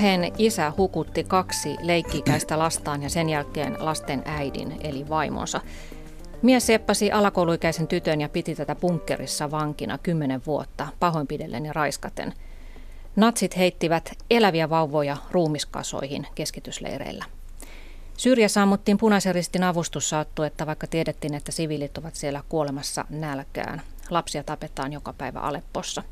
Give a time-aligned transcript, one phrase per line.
[0.00, 5.60] Perheen isä hukutti kaksi leikkikäistä lastaan ja sen jälkeen lasten äidin eli vaimonsa.
[6.42, 12.34] Mies seppasi alakouluikäisen tytön ja piti tätä bunkkerissa vankina kymmenen vuotta, pahoinpidellen ja raiskaten.
[13.16, 17.24] Natsit heittivät eläviä vauvoja ruumiskasoihin keskitysleireillä.
[18.16, 23.82] Syyriassa ammuttiin punaisen ristin avustussaattu, että vaikka tiedettiin, että siviilit ovat siellä kuolemassa nälkään.
[24.10, 26.02] Lapsia tapetaan joka päivä Aleppossa.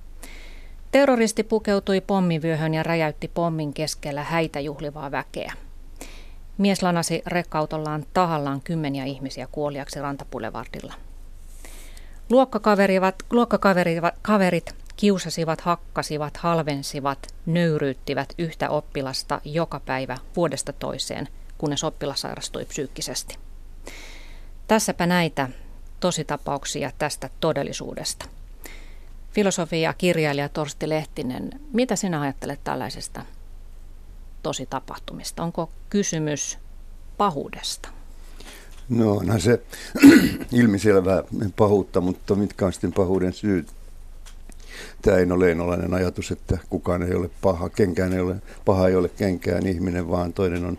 [0.91, 5.53] Terroristi pukeutui pommivyöhön ja räjäytti pommin keskellä häitä juhlivaa väkeä.
[6.59, 10.95] Mies lanasi rekkautollaan tahallaan kymmeniä ihmisiä kuoliaksi rantapulevardilla.
[12.31, 22.65] Luokkakaverit, luokkakaverit kiusasivat, hakkasivat, halvensivat, nöyryyttivät yhtä oppilasta joka päivä vuodesta toiseen, kunnes oppilas sairastui
[22.65, 23.37] psyykkisesti.
[24.67, 25.49] Tässäpä näitä
[26.01, 28.38] tositapauksia tästä todellisuudesta.
[29.33, 33.25] Filosofi ja kirjailija Torsti Lehtinen, mitä sinä ajattelet tällaisesta
[34.43, 35.43] tositapahtumista?
[35.43, 36.59] Onko kysymys
[37.17, 37.89] pahuudesta?
[38.89, 39.63] No onhan se
[40.53, 41.23] ilmiselvää
[41.57, 43.69] pahuutta, mutta mitkä on sitten pahuuden syyt?
[45.03, 48.95] Tämä ei ole leenolainen ajatus, että kukaan ei ole paha, kenkään ei ole, paha ei
[48.95, 50.79] ole kenkään ihminen, vaan toinen on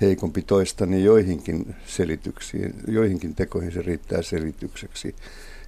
[0.00, 5.14] heikompi toista, niin joihinkin selityksiin, joihinkin tekoihin se riittää selitykseksi.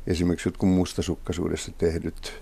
[0.06, 2.32] Esimerkiksi jotkut mustasukkaisuudessa tehdyt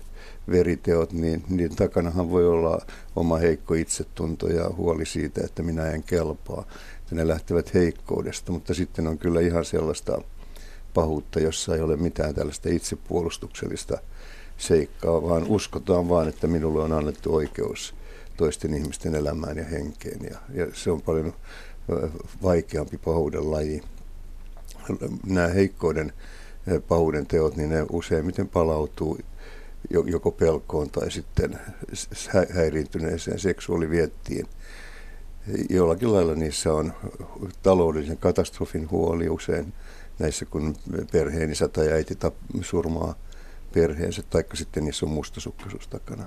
[0.51, 2.85] veriteot, niin niiden takanahan voi olla
[3.15, 6.65] oma heikko itsetunto ja huoli siitä, että minä en kelpaa.
[6.99, 10.21] Että ne lähtevät heikkoudesta, mutta sitten on kyllä ihan sellaista
[10.93, 13.97] pahuutta, jossa ei ole mitään tällaista itsepuolustuksellista
[14.57, 17.95] seikkaa, vaan uskotaan vaan, että minulle on annettu oikeus
[18.37, 20.19] toisten ihmisten elämään ja henkeen.
[20.29, 21.33] Ja, ja se on paljon
[22.43, 23.81] vaikeampi pahuuden laji.
[25.25, 26.13] Nämä heikkouden
[26.87, 29.17] pahuuden teot, niin ne useimmiten palautuu
[29.89, 31.59] joko pelkoon tai sitten
[32.53, 34.47] häiriintyneeseen seksuaaliviettiin.
[35.69, 36.93] Jollakin lailla niissä on
[37.63, 39.73] taloudellisen katastrofin huoli usein
[40.19, 40.75] näissä, kun
[41.11, 42.17] perheen isä tai äiti
[42.61, 43.15] surmaa
[43.73, 46.25] perheensä, taikka sitten niissä on mustasukkaisuus takana.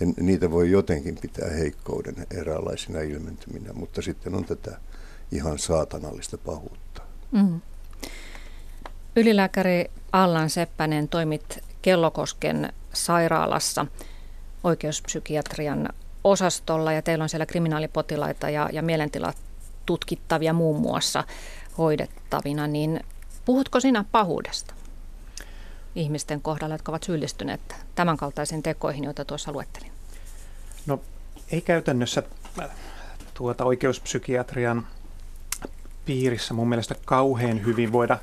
[0.00, 4.80] Ja niitä voi jotenkin pitää heikkouden eräänlaisina ilmentyminä, mutta sitten on tätä
[5.32, 7.02] ihan saatanallista pahuutta.
[7.32, 7.60] Mm.
[9.16, 13.86] Ylilääkäri Allan Seppänen toimit Kellokosken sairaalassa
[14.64, 15.88] oikeuspsykiatrian
[16.24, 21.24] osastolla ja teillä on siellä kriminaalipotilaita ja, ja mielentilatutkittavia muun muassa
[21.78, 23.00] hoidettavina, niin
[23.44, 24.74] puhutko sinä pahuudesta
[25.94, 27.60] ihmisten kohdalla, jotka ovat syyllistyneet
[27.94, 29.92] tämänkaltaisiin tekoihin, joita tuossa luettelin?
[30.86, 31.00] No
[31.52, 32.22] ei käytännössä
[33.34, 34.86] tuota oikeuspsykiatrian
[36.04, 38.18] piirissä mun mielestä kauhean hyvin voida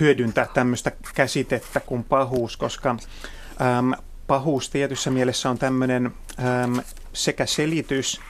[0.00, 3.92] hyödyntää tämmöistä käsitettä kuin pahuus, koska äm,
[4.26, 6.80] pahuus tietyssä mielessä on tämmöinen äm,
[7.12, 8.20] sekä selitys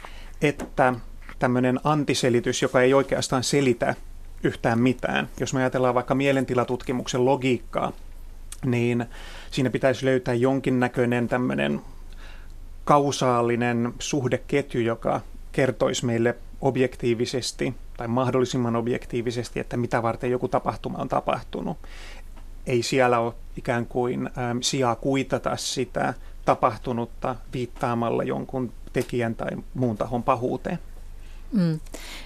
[0.42, 0.94] että
[1.38, 3.94] tämmöinen antiselitys, joka ei oikeastaan selitä
[4.42, 5.28] yhtään mitään.
[5.40, 7.92] Jos me ajatellaan vaikka mielentilatutkimuksen logiikkaa,
[8.64, 9.06] niin
[9.50, 11.80] siinä pitäisi löytää jonkinnäköinen tämmöinen
[12.84, 15.20] kausaalinen suhdeketju, joka
[15.52, 21.78] kertoisi meille objektiivisesti tai mahdollisimman objektiivisesti, että mitä varten joku tapahtuma on tapahtunut.
[22.66, 26.14] Ei siellä ole ikään kuin äm, sijaa kuitata sitä
[26.44, 30.78] tapahtunutta viittaamalla jonkun tekijän tai muun tahon pahuuteen.
[31.52, 31.80] Mm.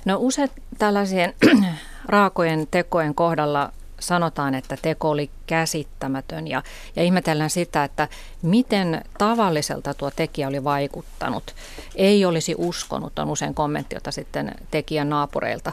[0.04, 1.34] No usein tällaisien
[2.08, 6.62] raakojen tekojen kohdalla sanotaan, että teko oli käsittämätön ja,
[6.96, 8.08] ja ihmetellään sitä, että
[8.42, 11.54] miten tavalliselta tuo tekijä oli vaikuttanut.
[11.94, 15.72] Ei olisi uskonut, on usein kommentti, jota sitten tekijän naapureilta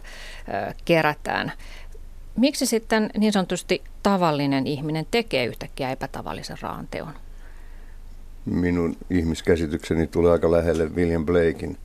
[0.70, 1.52] ö, kerätään.
[2.38, 7.14] Miksi sitten niin sanotusti tavallinen ihminen tekee yhtäkkiä epätavallisen raan teon?
[8.46, 11.78] Minun ihmiskäsitykseni tulee aika lähelle William Blakein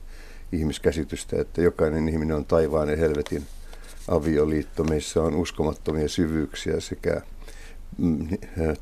[0.51, 3.43] ihmiskäsitystä, että jokainen ihminen on taivaan ja helvetin
[4.07, 4.83] avioliitto.
[4.83, 7.21] Meissä on uskomattomia syvyyksiä sekä
[7.97, 8.27] mm,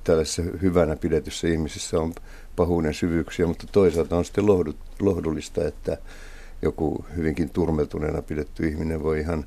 [0.04, 2.14] tällaisessa hyvänä pidetyssä ihmisissä on
[2.56, 4.46] pahuuden syvyyksiä, mutta toisaalta on sitten
[5.00, 5.98] lohdullista, että
[6.62, 9.46] joku hyvinkin turmeltuneena pidetty ihminen voi ihan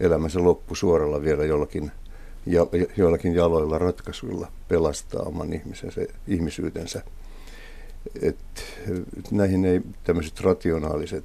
[0.00, 1.90] elämänsä loppusuoralla vielä jollakin,
[2.46, 2.66] ja,
[2.96, 7.02] joillakin jaloilla ratkaisuilla pelastaa oman ihmisensä, ihmisyytensä.
[8.22, 8.64] Et
[9.30, 11.24] näihin ei tämmöiset rationaaliset,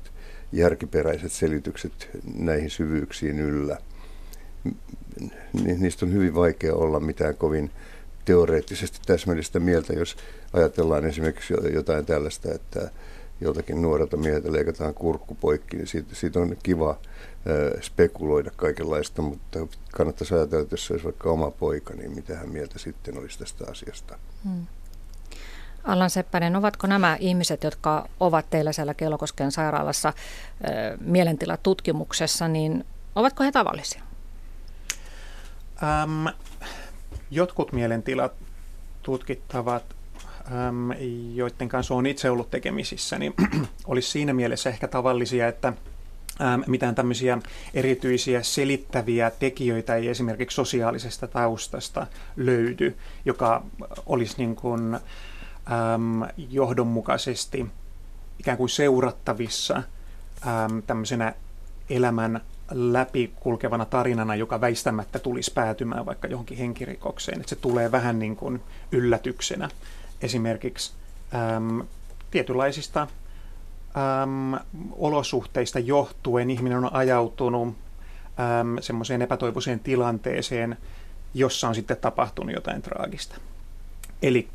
[0.52, 3.78] järkiperäiset selitykset näihin syvyyksiin yllä
[5.54, 7.72] niistä on hyvin vaikea olla mitään kovin
[8.26, 10.18] teoreettisesti täsmällistä mieltä, jos
[10.54, 12.92] ajatellaan esimerkiksi jotain tällaista, että
[13.42, 17.00] joltakin nuorelta mieheltä leikataan kurkku poikki, niin siitä, siitä on kiva
[17.82, 22.50] spekuloida kaikenlaista, mutta kannattaisi ajatella, että jos se olisi vaikka oma poika, niin mitä hän
[22.50, 24.20] mieltä sitten olisi tästä asiasta.
[24.44, 24.66] Hmm.
[25.88, 30.14] Allan Seppänen, ovatko nämä ihmiset, jotka ovat teillä siellä Kelokosken sairaalassa
[31.00, 32.86] mielentilatutkimuksessa, niin
[33.16, 34.02] ovatko he tavallisia?
[35.84, 36.28] Ähm,
[37.32, 38.34] jotkut mielentilat
[39.04, 39.84] tutkittavat,
[40.52, 40.92] ähm,
[41.34, 43.34] joiden kanssa olen itse ollut tekemisissä, niin
[43.88, 45.74] olisi siinä mielessä ehkä tavallisia, että
[46.42, 47.38] ähm, mitään tämmöisiä
[47.74, 52.08] erityisiä selittäviä tekijöitä ei esimerkiksi sosiaalisesta taustasta
[52.38, 53.64] löydy, joka
[54.06, 55.00] olisi niin kuin,
[55.72, 57.68] ähm, johdonmukaisesti
[58.40, 59.76] ikään kuin seurattavissa
[60.48, 61.34] ähm, tämmöisenä
[61.90, 62.42] elämän
[62.72, 67.40] läpi kulkevana tarinana, joka väistämättä tulisi päätymään vaikka johonkin henkirikokseen.
[67.40, 69.70] Että se tulee vähän niin kuin yllätyksenä.
[70.22, 70.94] Esimerkiksi
[71.56, 71.82] äm,
[72.32, 74.60] tietynlaisista äm,
[74.92, 80.78] olosuhteista johtuen ihminen on ajautunut äm, semmoiseen epätoivoiseen tilanteeseen,
[81.34, 83.36] jossa on sitten tapahtunut jotain traagista.
[84.22, 84.48] Eli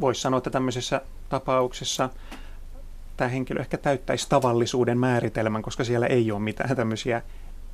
[0.00, 2.10] voisi sanoa, että tämmöisessä tapauksessa
[3.16, 7.16] tämä henkilö ehkä täyttäisi tavallisuuden määritelmän, koska siellä ei ole mitään tämmöisiä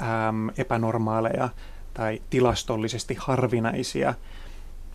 [0.01, 1.49] äm, epänormaaleja
[1.95, 4.15] tai tilastollisesti harvinaisia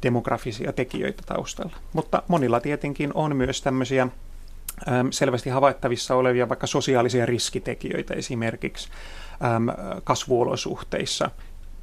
[0.04, 1.76] demografisia tekijöitä taustalla.
[1.94, 4.12] Mutta monilla tietenkin on myös tämmöisiä äm,
[5.12, 8.90] selvästi havaittavissa olevia vaikka sosiaalisia riskitekijöitä esimerkiksi
[9.56, 9.68] äm,
[10.04, 11.32] kasvuolosuhteissa.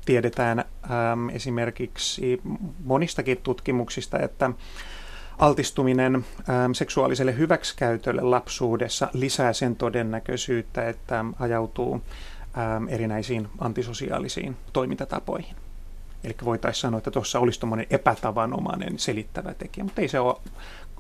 [0.05, 2.41] Tiedetään äm, esimerkiksi
[2.85, 4.51] monistakin tutkimuksista, että
[5.39, 12.03] altistuminen ähm, seksuaaliselle hyväksikäytölle lapsuudessa lisää sen todennäköisyyttä, että ajautuu
[12.59, 15.57] ähm, erinäisiin antisosiaalisiin toimintatapoihin.
[16.25, 20.37] Eli voitaisiin sanoa, että tuossa olisi tuommoinen epätavanomainen selittävä tekijä, mutta ei se ole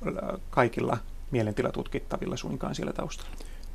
[0.06, 0.98] äh, kaikilla
[1.30, 3.30] mielentilatutkittavilla suinkaan siellä taustalla.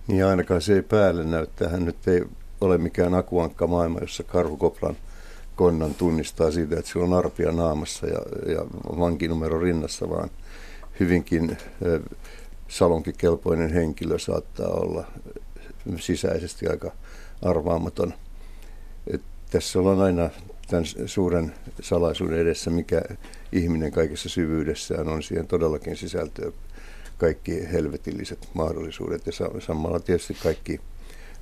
[0.08, 1.70] Niin ainakaan se ei päälle näyttää.
[1.70, 2.24] Hän nyt ei
[2.62, 4.96] ole mikään akuankka maailma, jossa karhukoplan
[5.60, 8.20] konnan tunnistaa siitä, että sillä on arpia naamassa ja,
[8.54, 8.66] ja
[9.00, 10.30] vankinumero rinnassa, vaan
[11.00, 11.58] hyvinkin
[12.68, 15.12] salonkikelpoinen henkilö saattaa olla
[16.00, 16.92] sisäisesti aika
[17.42, 18.14] arvaamaton.
[19.08, 19.22] Et
[19.52, 20.30] tässä ollaan aina
[20.68, 23.02] tämän suuren salaisuuden edessä, mikä
[23.52, 25.24] ihminen kaikessa syvyydessään on.
[25.24, 26.52] Siihen todellakin sisältöä
[27.18, 30.80] kaikki helvetilliset mahdollisuudet ja samalla tietysti kaikki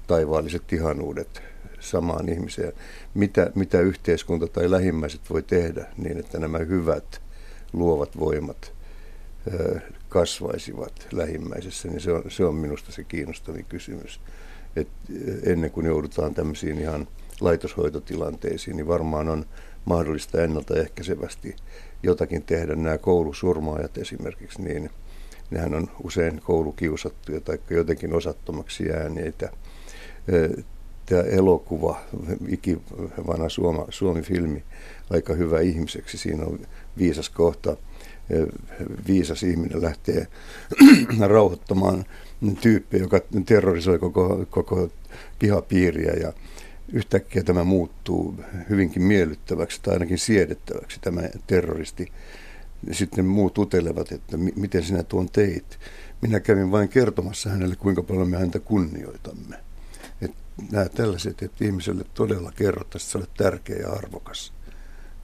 [0.08, 1.42] taivaalliset ihanuudet
[1.80, 2.74] samaan ihmiseen.
[3.14, 7.22] Mitä, mitä yhteiskunta tai lähimmäiset voi tehdä niin, että nämä hyvät
[7.74, 8.74] luovat voimat
[10.10, 14.20] kasvaisivat lähimmäisessä, niin se on, se on minusta se kiinnostavin kysymys.
[14.76, 14.88] Et
[15.44, 17.08] ennen kuin joudutaan tämmöisiin ihan
[17.42, 19.46] laitoshoitotilanteisiin, niin varmaan on
[19.86, 21.56] mahdollista ennaltaehkäisevästi
[22.04, 22.76] jotakin tehdä.
[22.76, 24.90] Nämä koulusurmaajat esimerkiksi, niin
[25.52, 29.52] nehän on usein koulukiusattuja tai jotenkin osattomaksi jääneitä
[31.10, 32.02] tämä elokuva,
[32.48, 34.64] ikivanha Suoma, Suomi-filmi,
[35.10, 36.18] aika hyvä ihmiseksi.
[36.18, 36.60] Siinä on
[36.98, 37.78] viisas kohta.
[39.08, 40.28] Viisas ihminen lähtee
[41.28, 42.06] rauhoittamaan
[42.62, 44.90] tyyppiä, joka terrorisoi koko, koko
[45.40, 46.34] pihapiiriä ja
[46.94, 48.36] yhtäkkiä tämä muuttuu
[48.70, 52.12] hyvinkin miellyttäväksi tai ainakin siedettäväksi tämä terroristi.
[52.92, 55.80] Sitten muut utelevat, että miten sinä tuon teit.
[56.22, 59.67] Minä kävin vain kertomassa hänelle, kuinka paljon me häntä kunnioitamme
[60.72, 64.54] nämä tällaiset, että ihmiselle todella kerrottaisiin, että se olet tärkeä ja arvokas,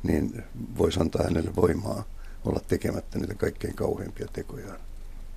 [0.03, 0.43] niin
[0.77, 2.03] voisi antaa hänelle voimaa
[2.45, 4.79] olla tekemättä niitä kaikkein kauheimpia tekojaan.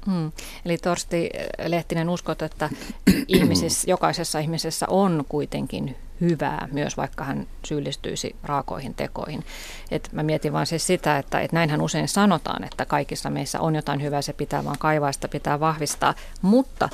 [0.07, 0.33] Hmm.
[0.65, 1.31] Eli Torsti
[1.67, 2.71] Lehtinen, uskot, että
[3.29, 9.45] ihmisissä, jokaisessa ihmisessä on kuitenkin hyvää, myös vaikka hän syyllistyisi raakoihin tekoihin.
[9.91, 13.75] Et mä mietin vaan siis sitä, että et näinhän usein sanotaan, että kaikissa meissä on
[13.75, 16.15] jotain hyvää, se pitää vaan kaivaa, sitä pitää vahvistaa.
[16.43, 16.89] Mutta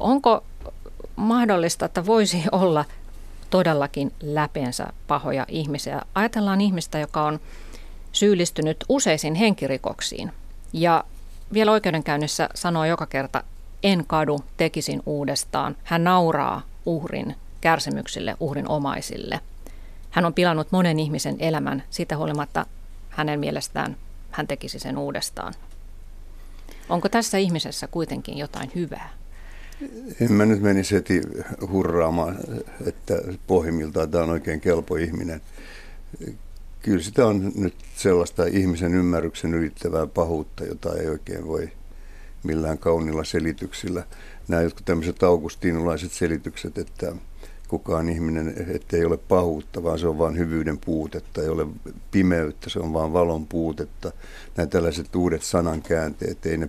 [0.00, 0.44] onko
[1.16, 2.84] mahdollista, että voisi olla
[3.50, 6.02] todellakin läpeensä pahoja ihmisiä.
[6.14, 7.40] Ajatellaan ihmistä, joka on
[8.12, 10.32] syyllistynyt useisiin henkirikoksiin
[10.72, 11.04] ja
[11.52, 13.44] vielä oikeudenkäynnissä sanoo joka kerta,
[13.82, 15.76] en kadu, tekisin uudestaan.
[15.84, 19.40] Hän nauraa uhrin kärsimyksille, uhrin omaisille.
[20.10, 22.66] Hän on pilannut monen ihmisen elämän, siitä huolimatta
[23.08, 23.96] hänen mielestään
[24.32, 25.54] hän tekisi sen uudestaan.
[26.88, 29.08] Onko tässä ihmisessä kuitenkin jotain hyvää?
[30.20, 31.22] En mä nyt menisi heti
[31.70, 32.38] hurraamaan,
[32.86, 33.14] että
[33.46, 35.40] pohjimmiltaan tämä on oikein kelpo ihminen.
[36.82, 41.72] Kyllä sitä on nyt sellaista ihmisen ymmärryksen ylittävää pahuutta, jota ei oikein voi
[42.42, 44.04] millään kaunilla selityksillä.
[44.48, 47.12] Nämä jotkut tämmöiset augustinulaiset selitykset, että
[47.68, 51.66] kukaan ihminen, ettei ole pahuutta, vaan se on vain hyvyyden puutetta, ei ole
[52.10, 54.12] pimeyttä, se on vain valon puutetta.
[54.56, 56.68] Nämä tällaiset uudet sanankäänteet, ei ne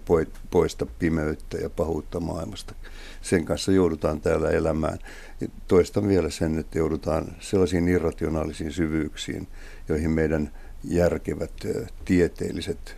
[0.52, 2.76] poista pimeyttä ja pahuutta maailmasta.
[3.24, 5.00] Sen kanssa joudutaan täällä elämään.
[5.68, 9.48] Toistan vielä sen, että joudutaan sellaisiin irrationaalisiin syvyyksiin,
[9.90, 10.52] joihin meidän
[10.84, 11.54] järkevät
[12.06, 12.98] tieteelliset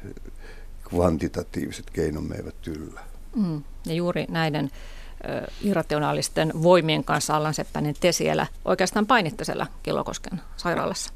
[0.89, 3.01] kvantitatiiviset keinomme eivät yllä.
[3.35, 3.63] Mm.
[3.85, 4.71] Ja juuri näiden
[5.61, 11.13] irrationaalisten voimien kanssa Allan Seppänen te siellä oikeastaan painitte siellä Kilokosken sairaalassa.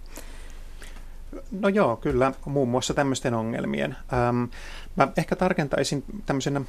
[1.52, 3.96] No joo, kyllä, muun muassa tämmöisten ongelmien.
[4.14, 4.44] Ähm,
[4.96, 6.62] mä ehkä tarkentaisin tämmöisenä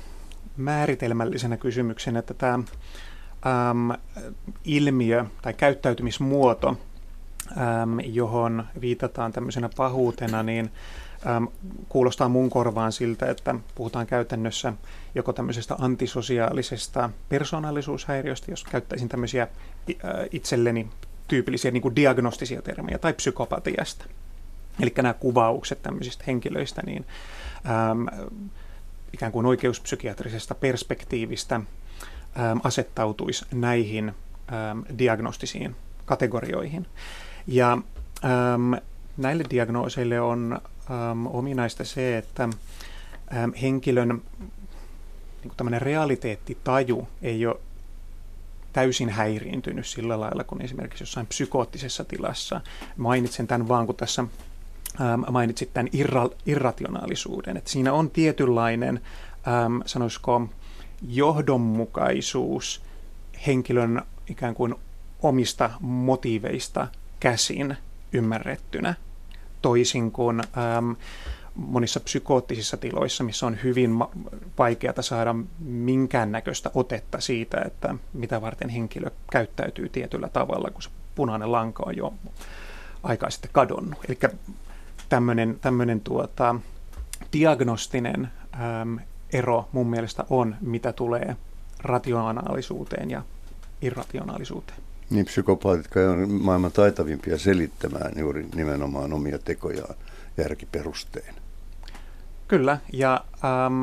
[0.60, 3.90] määritelmällisenä kysymyksenä, että tämä ähm,
[4.64, 6.76] ilmiö tai käyttäytymismuoto,
[7.58, 10.70] ähm, johon viitataan tämmöisenä pahuutena, niin
[11.26, 11.44] ähm,
[11.88, 14.72] kuulostaa mun korvaan siltä, että puhutaan käytännössä
[15.14, 19.48] joko tämmöisestä antisosiaalisesta persoonallisuushäiriöstä, jos käyttäisin tämmöisiä
[20.32, 20.88] itselleni
[21.28, 24.04] tyypillisiä niin kuin diagnostisia termejä, tai psykopatiasta.
[24.80, 27.06] Eli nämä kuvaukset tämmöisistä henkilöistä, niin
[27.66, 28.30] ähm,
[29.20, 34.14] ikään kuin oikeuspsykiatrisesta perspektiivistä ähm, asettautuisi näihin
[34.52, 36.86] ähm, diagnostisiin kategorioihin.
[37.46, 37.72] Ja
[38.24, 38.74] ähm,
[39.16, 40.60] näille diagnooseille on
[41.26, 42.48] ominaista se, että
[43.62, 44.22] henkilön
[45.44, 47.56] niin tämmöinen realiteettitaju ei ole
[48.72, 52.60] täysin häiriintynyt sillä lailla kuin esimerkiksi jossain psykoottisessa tilassa.
[52.96, 54.24] Mainitsen tämän vaan, kun tässä
[55.00, 57.56] ähm, mainitsit tämän irra, irrationaalisuuden.
[57.56, 59.00] Että siinä on tietynlainen,
[59.48, 60.48] ähm, sanoisiko,
[61.08, 62.82] johdonmukaisuus
[63.46, 64.74] henkilön ikään kuin
[65.22, 66.88] omista motiiveista
[67.20, 67.76] käsin
[68.12, 68.94] ymmärrettynä,
[69.62, 70.92] toisin kuin ähm,
[71.54, 73.90] monissa psykoottisissa tiloissa, missä on hyvin
[74.58, 81.52] vaikeata saada minkäännäköistä otetta siitä, että mitä varten henkilö käyttäytyy tietyllä tavalla, kun se punainen
[81.52, 82.14] lanka on jo
[83.02, 83.98] aikaa sitten kadonnut.
[84.08, 84.18] Eli
[85.10, 86.54] tämmöinen, tämmöinen tuota,
[87.32, 88.28] diagnostinen
[88.80, 88.98] äm,
[89.32, 91.36] ero mun mielestä on, mitä tulee
[91.82, 93.22] rationaalisuuteen ja
[93.82, 94.78] irrationaalisuuteen.
[95.10, 99.94] Niin psykopaatit on maailman taitavimpia selittämään juuri nimenomaan omia tekojaan
[100.36, 101.34] järkiperustein.
[102.48, 103.24] Kyllä, ja
[103.66, 103.82] äm,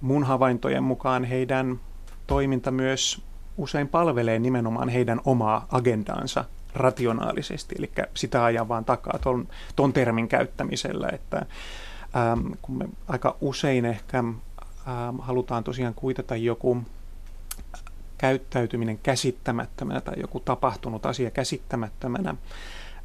[0.00, 1.80] mun havaintojen mukaan heidän
[2.26, 3.22] toiminta myös
[3.56, 6.44] usein palvelee nimenomaan heidän omaa agendaansa
[6.76, 11.36] rationaalisesti, eli sitä ajan vaan takaa ton, ton termin käyttämisellä, että
[12.32, 14.34] äm, kun me aika usein ehkä äm,
[15.18, 16.82] halutaan tosiaan kuitata joku
[18.18, 22.34] käyttäytyminen käsittämättömänä tai joku tapahtunut asia käsittämättömänä,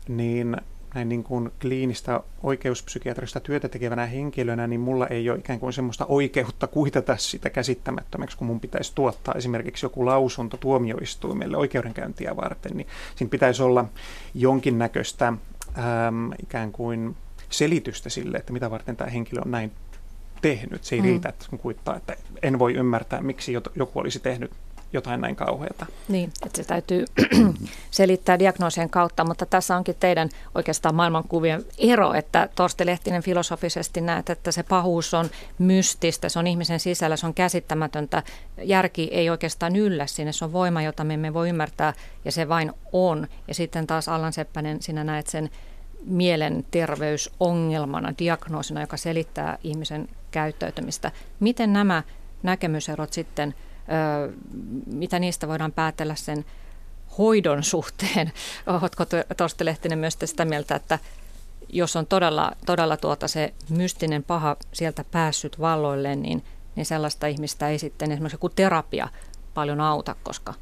[0.07, 0.57] niin
[0.93, 6.05] näin niin kuin kliinistä oikeuspsykiatrista työtä tekevänä henkilönä, niin mulla ei ole ikään kuin semmoista
[6.05, 12.87] oikeutta kuitata sitä käsittämättömäksi, kun mun pitäisi tuottaa esimerkiksi joku lausunto tuomioistuimelle oikeudenkäyntiä varten, niin
[13.15, 13.85] siinä pitäisi olla
[14.33, 17.15] jonkinnäköistä äm, ikään kuin
[17.49, 19.71] selitystä sille, että mitä varten tämä henkilö on näin
[20.41, 20.83] tehnyt.
[20.83, 21.07] Se ei mm.
[21.07, 24.51] riitä, että kuittaa, että en voi ymmärtää, miksi joku olisi tehnyt
[24.93, 25.85] jotain näin kauheata.
[26.07, 27.05] Niin, että se täytyy
[27.91, 34.29] selittää diagnoosien kautta, mutta tässä onkin teidän oikeastaan maailmankuvien ero, että Torsti Lehtinen filosofisesti näet,
[34.29, 35.29] että se pahuus on
[35.59, 38.23] mystistä, se on ihmisen sisällä, se on käsittämätöntä.
[38.63, 41.93] Järki ei oikeastaan yllä sinne, se on voima, jota me emme voi ymmärtää
[42.25, 43.27] ja se vain on.
[43.47, 45.49] Ja sitten taas Allan Seppänen, sinä näet sen
[46.05, 51.11] mielenterveysongelmana, diagnoosina, joka selittää ihmisen käyttäytymistä.
[51.39, 52.03] Miten nämä
[52.43, 53.53] näkemyserot sitten–
[54.85, 56.45] mitä niistä voidaan päätellä sen
[57.17, 58.31] hoidon suhteen.
[58.81, 59.05] Oletko
[59.37, 60.99] Torsti Lehtinen myös sitä mieltä, että
[61.69, 66.43] jos on todella, todella tuota se mystinen paha sieltä päässyt valloille, niin,
[66.75, 69.07] niin sellaista ihmistä ei sitten esimerkiksi joku terapia
[69.53, 70.53] paljon auta, koska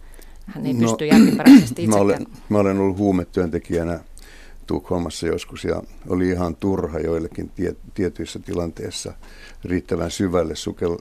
[0.46, 1.90] hän ei no, pysty järkiperäisesti itsekään.
[1.98, 4.00] Mä olen, mä olen ollut huumetyöntekijänä
[4.70, 9.14] Tukholmassa joskus ja oli ihan turha joillekin tie, tietyissä tilanteissa
[9.66, 10.98] riittävän syvälle sukelle,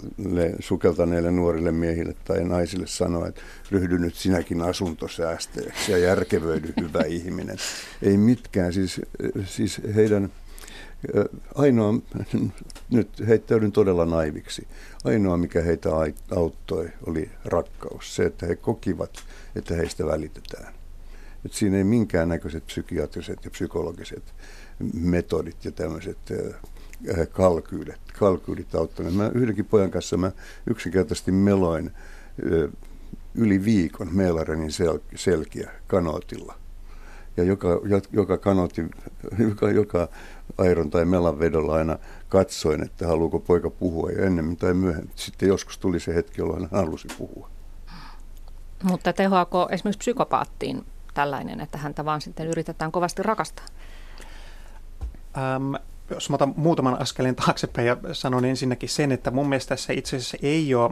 [0.60, 7.56] sukeltaneille nuorille miehille tai naisille sanoa, että ryhdy nyt sinäkin asuntosäästäjäksi ja järkevöidy hyvä ihminen.
[8.02, 9.00] Ei mitkään, siis,
[9.44, 10.30] siis heidän
[11.54, 11.94] ainoa,
[12.90, 14.66] nyt heittäydyn todella naiviksi,
[15.04, 15.90] ainoa mikä heitä
[16.36, 18.16] auttoi oli rakkaus.
[18.16, 19.24] Se, että he kokivat,
[19.56, 20.77] että heistä välitetään.
[21.44, 24.34] Et siinä ei minkäännäköiset psykiatriset ja psykologiset
[24.94, 26.18] metodit ja tämmöiset
[27.32, 29.14] kalkyylit, kalkyylit auttaneet.
[29.14, 30.32] Mä yhdenkin pojan kanssa mä
[30.66, 31.90] yksinkertaisesti meloin
[33.34, 36.54] yli viikon Meelarenin sel, selkiä kanootilla.
[37.36, 37.80] Ja joka,
[38.12, 38.84] joka kanoti,
[39.48, 40.08] joka, joka
[40.58, 45.12] airon tai melan vedolla aina katsoin, että haluuko poika puhua ja ennemmin tai myöhemmin.
[45.14, 47.50] Sitten joskus tuli se hetki, jolloin hän halusi puhua.
[48.82, 50.84] Mutta tehoako esimerkiksi psykopaattiin
[51.18, 53.64] tällainen, että häntä vaan sitten yritetään kovasti rakastaa?
[55.38, 55.74] Ähm,
[56.10, 60.16] jos mä otan muutaman askeleen taaksepäin ja sanon ensinnäkin sen, että mun mielestä tässä itse
[60.16, 60.90] asiassa ei ole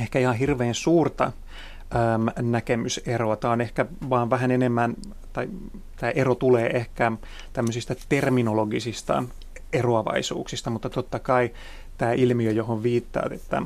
[0.00, 3.36] ehkä ihan hirveän suurta äm, näkemyseroa.
[3.36, 4.94] Tämä on ehkä vaan vähän enemmän,
[5.32, 5.48] tai
[5.96, 7.12] tämä ero tulee ehkä
[7.52, 9.24] tämmöisistä terminologisista
[9.72, 11.50] eroavaisuuksista, mutta totta kai
[11.98, 13.62] tämä ilmiö, johon viittaat, että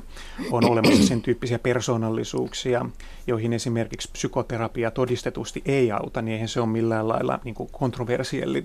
[0.51, 2.87] on olemassa sen tyyppisiä persoonallisuuksia,
[3.27, 8.65] joihin esimerkiksi psykoterapia todistetusti ei auta, niin eihän se ole millään lailla niin kontroversielli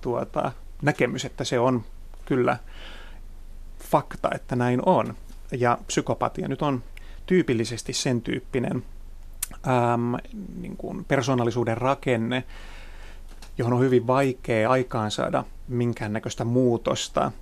[0.00, 1.84] tuota, näkemys, että se on
[2.24, 2.58] kyllä
[3.90, 5.14] fakta, että näin on.
[5.52, 6.82] Ja psykopatia nyt on
[7.26, 8.84] tyypillisesti sen tyyppinen
[9.66, 10.14] äm,
[10.60, 12.44] niin kuin persoonallisuuden rakenne,
[13.58, 17.32] johon on hyvin vaikea aikaansaada minkäännäköistä muutosta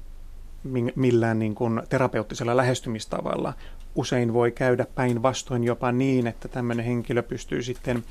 [0.94, 3.54] millään niin kuin terapeuttisella lähestymistavalla.
[3.94, 8.04] Usein voi käydä päinvastoin jopa niin, että tämmöinen henkilö pystyy sitten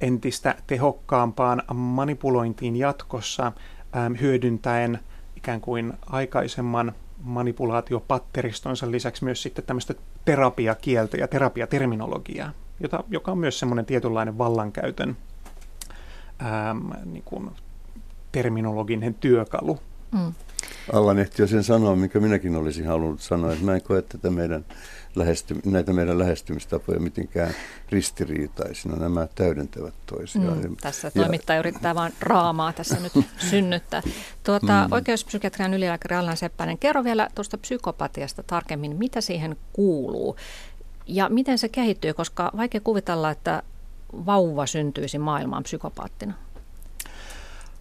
[0.00, 3.52] entistä tehokkaampaan manipulointiin jatkossa
[3.96, 4.98] äm, hyödyntäen
[5.36, 6.92] ikään kuin aikaisemman
[7.22, 15.16] manipulaatiopatteristonsa lisäksi myös sitten tämmöistä terapiakieltä ja terapiaterminologiaa, jota, joka on myös semmoinen tietynlainen vallankäytön
[16.42, 17.50] äm, niin kuin
[18.36, 19.78] terminologinen työkalu.
[20.12, 20.32] Mm.
[20.92, 24.30] Allan ehti jo sen sanoa, mikä minäkin olisin halunnut sanoa, että mä en koe tätä
[24.30, 24.64] meidän
[25.14, 27.54] lähesty, näitä meidän lähestymistapoja mitenkään
[27.90, 28.96] ristiriitaisina.
[28.96, 30.58] Nämä täydentävät toisiaan.
[30.58, 33.12] Mm, tässä toimittaja ja, yrittää vain raamaa tässä nyt
[33.50, 34.02] synnyttää.
[34.44, 34.92] Tuota, mm.
[34.92, 40.36] Oikeuspsykiatrian ylilääkäri Allan Seppänen, kerro vielä tuosta psykopatiasta tarkemmin, mitä siihen kuuluu
[41.06, 43.62] ja miten se kehittyy, koska vaikea kuvitella, että
[44.26, 46.45] vauva syntyisi maailmaan psykopaattina.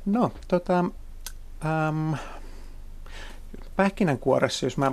[0.06, 0.80] No, tota,
[1.66, 2.14] ähm,
[3.76, 4.92] pähkinänkuoressa, jos mä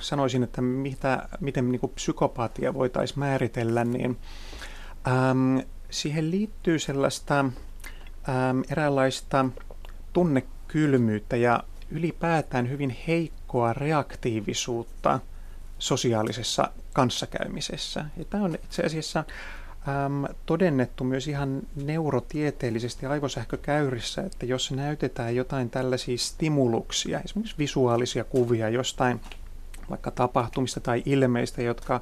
[0.00, 4.18] sanoisin, että mitä, miten niin kuin psykopatia voitaisiin määritellä, niin
[5.06, 7.52] äm, siihen liittyy sellaista äm,
[8.70, 9.46] eräänlaista
[10.12, 15.20] tunnekylmyyttä ja ylipäätään hyvin heikkoa reaktiivisuutta
[15.78, 18.04] sosiaalisessa kanssakäymisessä.
[18.16, 19.24] Ja tämä on itse asiassa
[19.88, 28.68] äm, todennettu myös ihan neurotieteellisesti aivosähkökäyrissä, että jos näytetään jotain tällaisia stimuluksia, esimerkiksi visuaalisia kuvia
[28.68, 29.20] jostain
[29.90, 32.00] vaikka tapahtumista tai ilmeistä, jotka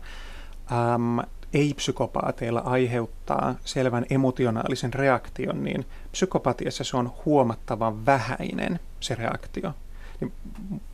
[0.73, 1.19] äm,
[1.53, 9.73] ei-psykopaateilla aiheuttaa selvän emotionaalisen reaktion, niin psykopatiassa se on huomattavan vähäinen se reaktio.
[10.21, 10.33] Niin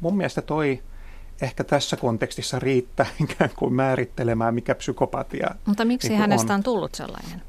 [0.00, 0.82] mun mielestä toi
[1.40, 6.58] ehkä tässä kontekstissa riittää ikään kuin määrittelemään, mikä psykopatia Mutta miksi niin hänestä on.
[6.58, 7.42] on tullut sellainen?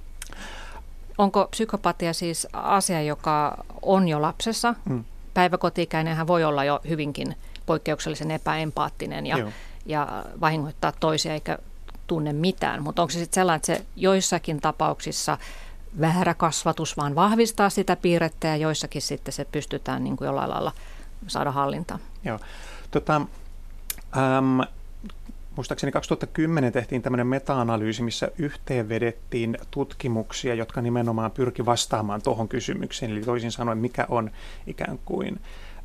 [1.17, 4.76] Onko psykopatia siis asia, joka on jo lapsessa?
[4.89, 5.04] Mm.
[5.34, 9.52] Päiväkotiikäinenhän voi olla jo hyvinkin poikkeuksellisen epäempaattinen ja,
[9.86, 11.58] ja vahingoittaa toisia eikä
[12.08, 12.84] tunne mitään.
[12.84, 15.38] Mutta onko se sitten sellainen, että se joissakin tapauksissa
[16.00, 20.71] väärä kasvatus vaan vahvistaa sitä piirrettä ja joissakin sitten se pystytään niin kuin jollain lailla
[21.28, 22.00] saada hallintaan?
[22.23, 22.39] Joo.
[22.91, 23.21] Tota,
[24.17, 24.67] äm,
[25.56, 33.12] muistaakseni 2010 tehtiin tämmöinen meta-analyysi, missä yhteenvedettiin tutkimuksia, jotka nimenomaan pyrki vastaamaan tuohon kysymykseen.
[33.12, 34.32] Eli toisin sanoen, mikä on
[34.67, 35.39] ikään kuin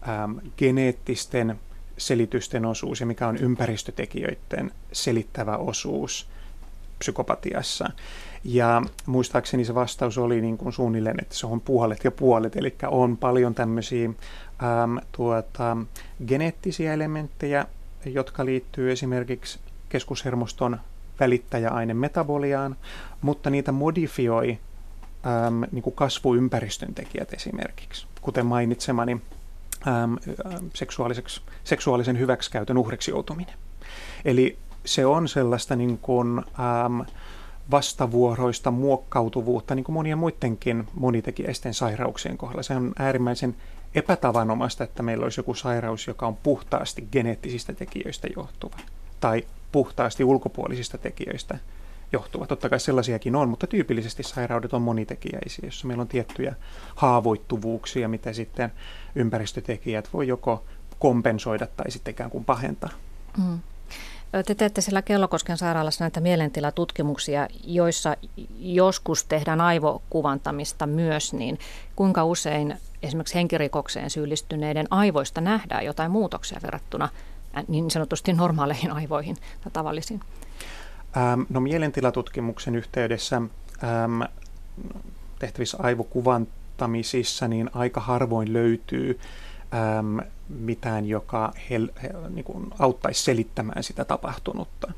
[0.08, 1.60] äm, geneettisten
[1.98, 6.28] selitysten osuus ja mikä on ympäristötekijöiden selittävä osuus
[6.98, 7.90] psykopatiassa.
[8.44, 12.74] Ja muistaakseni se vastaus oli niin kuin suunnilleen, että se on puolet ja puolet, eli
[12.86, 15.76] on paljon tämmöisiä äm, tuota,
[16.26, 17.66] geneettisiä elementtejä,
[18.04, 20.80] jotka liittyy esimerkiksi keskushermoston
[21.20, 22.76] välittäjäaine metaboliaan,
[23.20, 24.58] mutta niitä modifioi
[25.46, 29.20] äm, niin kuin kasvuympäristön tekijät esimerkiksi, kuten mainitsemani
[29.86, 30.16] äm,
[31.64, 33.54] seksuaalisen hyväksikäytön uhriksi joutuminen.
[34.24, 37.06] Eli se on sellaista niin kuin, äm,
[37.70, 42.62] vastavuoroista muokkautuvuutta niin kuin monien muidenkin monitekijäisten sairauksien kohdalla.
[42.62, 43.56] Se on äärimmäisen
[43.94, 48.76] epätavanomaista, että meillä olisi joku sairaus, joka on puhtaasti geneettisistä tekijöistä johtuva
[49.20, 51.58] tai puhtaasti ulkopuolisista tekijöistä
[52.12, 52.46] johtuva.
[52.46, 56.54] Totta kai sellaisiakin on, mutta tyypillisesti sairaudet on monitekijäisiä, jossa meillä on tiettyjä
[56.94, 58.72] haavoittuvuuksia, mitä sitten
[59.14, 60.64] ympäristötekijät voi joko
[60.98, 62.90] kompensoida tai sitten ikään kuin pahentaa.
[63.38, 63.58] Mm.
[64.46, 68.16] Te teette siellä Kellokosken sairaalassa näitä mielentilatutkimuksia, joissa
[68.58, 71.58] joskus tehdään aivokuvantamista myös, niin
[71.96, 77.08] kuinka usein esimerkiksi henkirikokseen syyllistyneiden aivoista nähdään jotain muutoksia verrattuna
[77.68, 80.20] niin sanotusti normaaleihin aivoihin tai tavallisiin?
[81.16, 84.22] Ähm, no mielentilatutkimuksen yhteydessä ähm,
[85.38, 89.20] tehtävissä aivokuvantamisissa niin aika harvoin löytyy
[89.74, 94.92] ähm, mitään, joka hel, he, niin kuin auttaisi selittämään sitä tapahtunutta.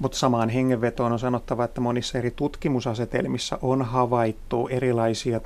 [0.00, 5.40] Mutta samaan hengenvetoon on sanottava, että monissa eri tutkimusasetelmissa on havaittu erilaisia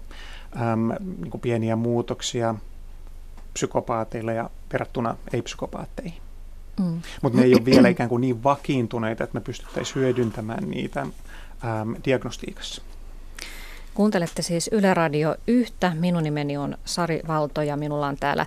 [0.56, 0.88] äm,
[1.20, 2.54] niin kuin pieniä muutoksia
[3.52, 6.22] psykopaateilla ja verrattuna ei-psykopaatteihin.
[6.80, 7.02] Mm.
[7.22, 11.94] Mutta ne ei ole vielä ikään kuin niin vakiintuneita, että me pystyttäisiin hyödyntämään niitä äm,
[12.04, 12.82] diagnostiikassa.
[13.94, 15.92] Kuuntelette siis Yle Radio yhtä.
[15.94, 18.46] Minun nimeni on Sari Valto ja minulla on täällä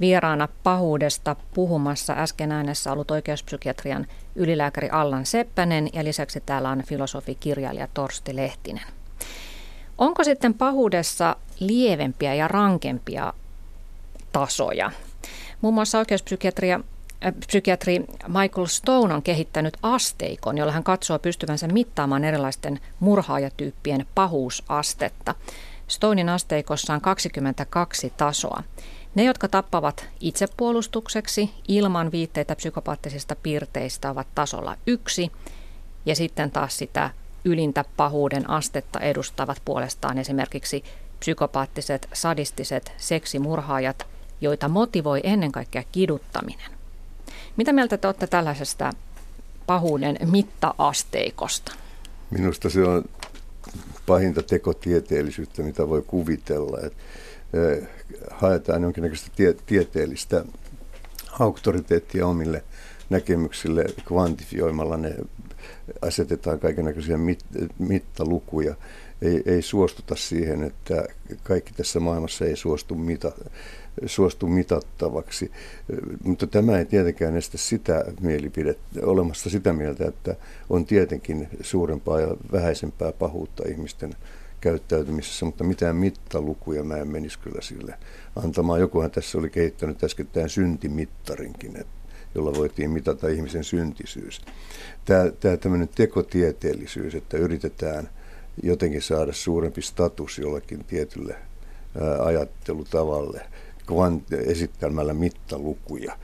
[0.00, 7.88] Vieraana pahuudesta puhumassa äsken äänessä ollut oikeuspsykiatrian ylilääkäri Allan Seppänen ja lisäksi täällä on filosofi-kirjailija
[7.94, 8.84] Torsti Lehtinen.
[9.98, 13.32] Onko sitten pahuudessa lievempiä ja rankempia
[14.32, 14.90] tasoja?
[15.60, 16.80] Muun muassa oikeuspsykiatria
[17.26, 25.34] äh, Psykiatri Michael Stone on kehittänyt asteikon, jolla hän katsoo pystyvänsä mittaamaan erilaisten murhaajatyyppien pahuusastetta.
[25.88, 28.62] Stonein asteikossa on 22 tasoa.
[29.14, 35.32] Ne, jotka tappavat itsepuolustukseksi ilman viitteitä psykopaattisista piirteistä, ovat tasolla yksi,
[36.06, 37.10] ja sitten taas sitä
[37.44, 40.84] ylintä pahuuden astetta edustavat puolestaan esimerkiksi
[41.24, 44.06] psykopaattiset, sadistiset seksimurhaajat,
[44.40, 46.70] joita motivoi ennen kaikkea kiduttaminen.
[47.56, 48.92] Mitä mieltä te olette tällaisesta
[49.66, 51.72] pahuuden mittaasteikosta?
[52.30, 53.04] Minusta se on
[54.06, 56.78] pahinta tekotieteellisyyttä, mitä voi kuvitella.
[56.82, 57.02] Että
[58.30, 60.44] haetaan jonkinnäköistä tie, tieteellistä
[61.40, 62.64] auktoriteettia omille
[63.10, 65.14] näkemyksille kvantifioimalla ne
[66.02, 67.40] asetetaan kaikenlaisia mit,
[67.78, 68.74] mittalukuja.
[69.22, 71.04] Ei, ei suostuta siihen, että
[71.42, 73.32] kaikki tässä maailmassa ei suostu, mita,
[74.06, 75.50] suostu mitattavaksi.
[76.24, 80.36] Mutta tämä ei tietenkään estä sitä mielipidettä, olemasta sitä mieltä, että
[80.70, 84.14] on tietenkin suurempaa ja vähäisempää pahuutta ihmisten
[84.60, 87.94] käyttäytymisessä, mutta mitään mittalukuja mä en menisi kyllä sille
[88.36, 88.80] antamaan.
[88.80, 91.94] Jokuhan tässä oli kehittänyt äskettäin syntimittarinkin, että
[92.34, 94.40] jolla voitiin mitata ihmisen syntisyys.
[95.04, 98.08] Tämä, tämä tämmöinen tekotieteellisyys, että yritetään
[98.62, 101.36] jotenkin saada suurempi status jollekin tietylle
[102.24, 103.46] ajattelutavalle
[104.46, 106.18] esittämällä mittalukuja.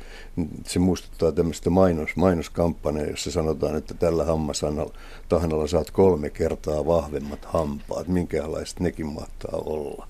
[0.67, 8.09] Se muistuttaa tämmöistä mainos, mainoskampanjaa, jossa sanotaan, että tällä hammastahnalla saat kolme kertaa vahvemmat hampaat.
[8.09, 10.07] Minkälaiset nekin mahtaa olla?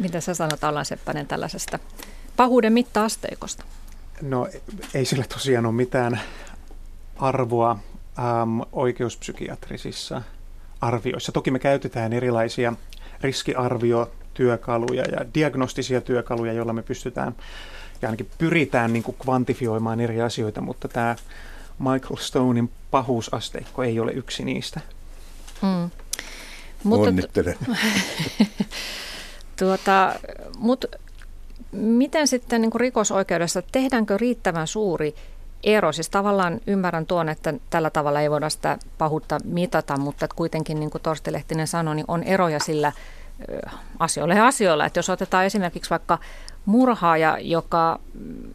[0.00, 1.78] Mitä sä sanot Allan Seppänen tällaisesta
[2.36, 3.64] pahuuden mitta-asteikosta?
[4.22, 4.48] No
[4.94, 6.20] ei sillä tosiaan ole mitään
[7.16, 10.22] arvoa äm, oikeuspsykiatrisissa
[10.82, 11.32] arvioissa.
[11.32, 12.72] Toki me käytetään erilaisia
[13.20, 17.34] riskiarviotyökaluja ja diagnostisia työkaluja, joilla me pystytään
[18.02, 21.16] ja ainakin pyritään niin kuin kvantifioimaan eri asioita, mutta tämä
[21.78, 24.80] Michael Stonein pahuusasteikko ei ole yksi niistä.
[25.62, 25.90] Mm.
[26.84, 27.56] Mutta Onnittelen.
[29.58, 30.14] tuota,
[30.58, 30.88] mutta
[31.72, 35.14] Miten sitten niin kuin rikosoikeudessa, tehdäänkö riittävän suuri
[35.64, 35.92] ero?
[35.92, 40.90] Siis tavallaan ymmärrän tuon, että tällä tavalla ei voida sitä pahuutta mitata, mutta kuitenkin niin
[40.90, 42.92] kuin Torsti Lehtinen sanoi, niin on eroja sillä
[43.98, 44.86] asioilla ja asioilla.
[44.86, 46.18] Että jos otetaan esimerkiksi vaikka
[46.66, 48.00] murhaaja, joka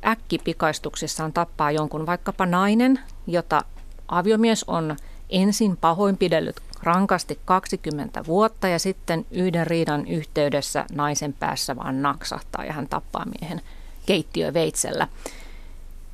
[0.05, 3.61] äkkipikaistuksissaan tappaa jonkun vaikkapa nainen, jota
[4.07, 4.95] aviomies on
[5.29, 12.73] ensin pahoinpidellyt rankasti 20 vuotta ja sitten yhden riidan yhteydessä naisen päässä vaan naksahtaa ja
[12.73, 13.61] hän tappaa miehen
[14.05, 15.07] keittiöveitsellä.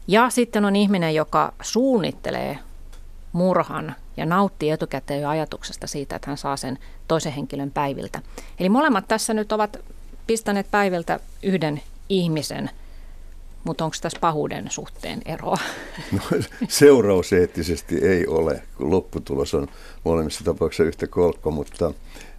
[0.07, 2.59] Ja sitten on ihminen, joka suunnittelee
[3.33, 8.21] murhan ja nauttii etukäteen jo ajatuksesta siitä, että hän saa sen toisen henkilön päiviltä.
[8.59, 9.77] Eli molemmat tässä nyt ovat
[10.27, 12.69] pistäneet päiviltä yhden ihmisen–
[13.63, 15.57] mutta onko tässä pahuuden suhteen eroa?
[16.11, 16.19] No,
[16.67, 19.67] seurauseettisesti ei ole, kun lopputulos on
[20.03, 21.93] molemmissa tapauksissa yhtä kolkko, mutta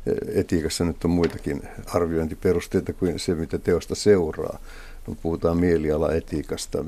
[0.07, 4.59] e, etiikassa nyt on muitakin arviointiperusteita kuin se, mitä teosta seuraa.
[5.07, 6.85] No, puhutaan mielialaetiikasta,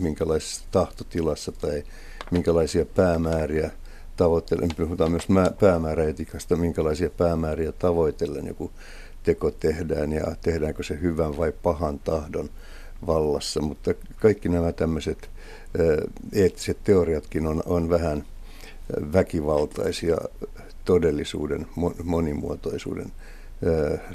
[0.00, 1.82] minkälaisessa tahtotilassa tai
[2.30, 3.70] minkälaisia päämääriä
[4.16, 4.68] tavoittelen.
[4.76, 5.28] Puhutaan myös
[5.60, 8.70] päämääräetiikasta, minkälaisia päämääriä tavoitellen joku
[9.22, 12.50] teko tehdään ja tehdäänkö se hyvän vai pahan tahdon
[13.06, 15.30] vallassa, mutta kaikki nämä tämmöiset
[16.32, 18.24] eettiset teoriatkin on, on vähän
[19.12, 20.16] väkivaltaisia
[20.84, 21.66] todellisuuden
[22.04, 23.12] monimuotoisuuden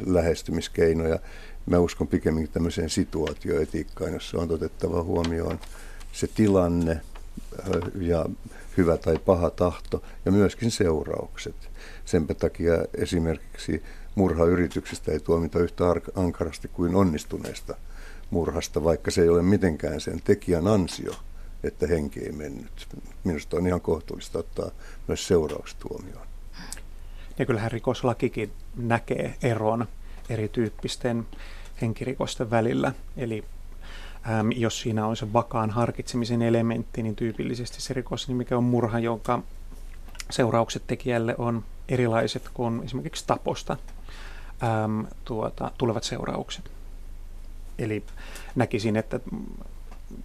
[0.05, 1.19] lähestymiskeinoja.
[1.65, 5.59] Mä uskon pikemminkin tämmöiseen situaatioetiikkaan, jossa on otettava huomioon
[6.11, 7.01] se tilanne
[7.99, 8.25] ja
[8.77, 11.55] hyvä tai paha tahto ja myöskin seuraukset.
[12.05, 13.83] Senpä takia esimerkiksi
[14.15, 15.83] murhayrityksistä ei tuomita yhtä
[16.15, 17.75] ankarasti kuin onnistuneesta
[18.29, 21.13] murhasta, vaikka se ei ole mitenkään sen tekijän ansio,
[21.63, 22.87] että henki ei mennyt.
[23.23, 24.71] Minusta on ihan kohtuullista ottaa
[25.07, 26.27] myös seuraukset huomioon.
[27.39, 29.87] Ja kyllähän rikoslakikin näkee eron
[30.29, 31.27] erityyppisten
[31.81, 32.91] henkirikosten välillä.
[33.17, 33.43] Eli
[34.39, 38.63] äm, jos siinä on se vakaan harkitsemisen elementti, niin tyypillisesti se rikos, niin mikä on
[38.63, 39.43] murha, jonka
[40.29, 43.77] seuraukset tekijälle on erilaiset kuin esimerkiksi taposta
[44.63, 46.71] äm, tuota, tulevat seuraukset.
[47.79, 48.03] Eli
[48.55, 49.19] näkisin, että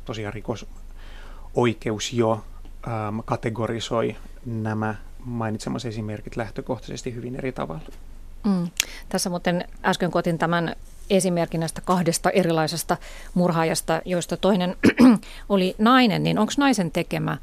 [0.04, 2.44] tosiaan rikosoikeus jo
[2.88, 7.88] ähm, kategorisoi nämä mainitsemasi esimerkit lähtökohtaisesti hyvin eri tavalla.
[8.44, 8.70] Mm.
[9.08, 10.76] Tässä muuten äsken kotin tämän
[11.10, 12.96] esimerkki näistä kahdesta erilaisesta
[13.34, 14.76] murhaajasta, joista toinen
[15.48, 17.38] oli nainen, niin onko naisen tekemä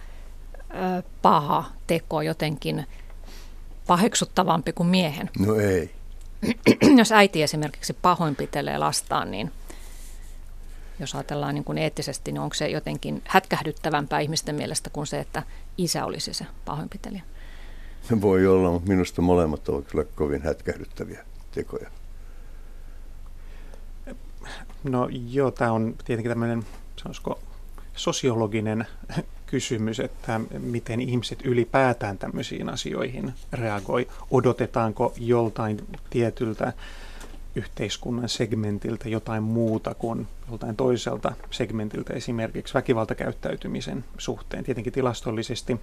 [1.22, 2.86] paha teko jotenkin
[3.88, 5.30] paheksuttavampi kuin miehen?
[5.40, 5.92] No ei.
[7.00, 9.52] Jos äiti esimerkiksi pahoinpitelee lastaan, niin
[11.00, 15.44] jos ajatellaan niin kuin eettisesti, niin onko se jotenkin hätkähdyttävämpää ihmisten mielestä kuin se, että
[15.78, 17.22] isä olisi se pahoinpitelijä?
[18.22, 21.90] Voi olla, mutta minusta molemmat ovat kyllä kovin hätkähdyttäviä tekoja.
[24.84, 26.66] No joo, tämä on tietenkin tämmöinen,
[26.98, 27.40] sanoisiko,
[27.96, 28.88] sosiologinen
[29.46, 34.08] kysymys, että miten ihmiset ylipäätään tämmöisiin asioihin reagoi.
[34.32, 36.74] Odotetaanko joltain tietyltä
[37.56, 44.64] yhteiskunnan segmentiltä jotain muuta kuin joltain toiselta segmentiltä, esimerkiksi väkivaltakäyttäytymisen suhteen.
[44.64, 45.80] Tietenkin tilastollisesti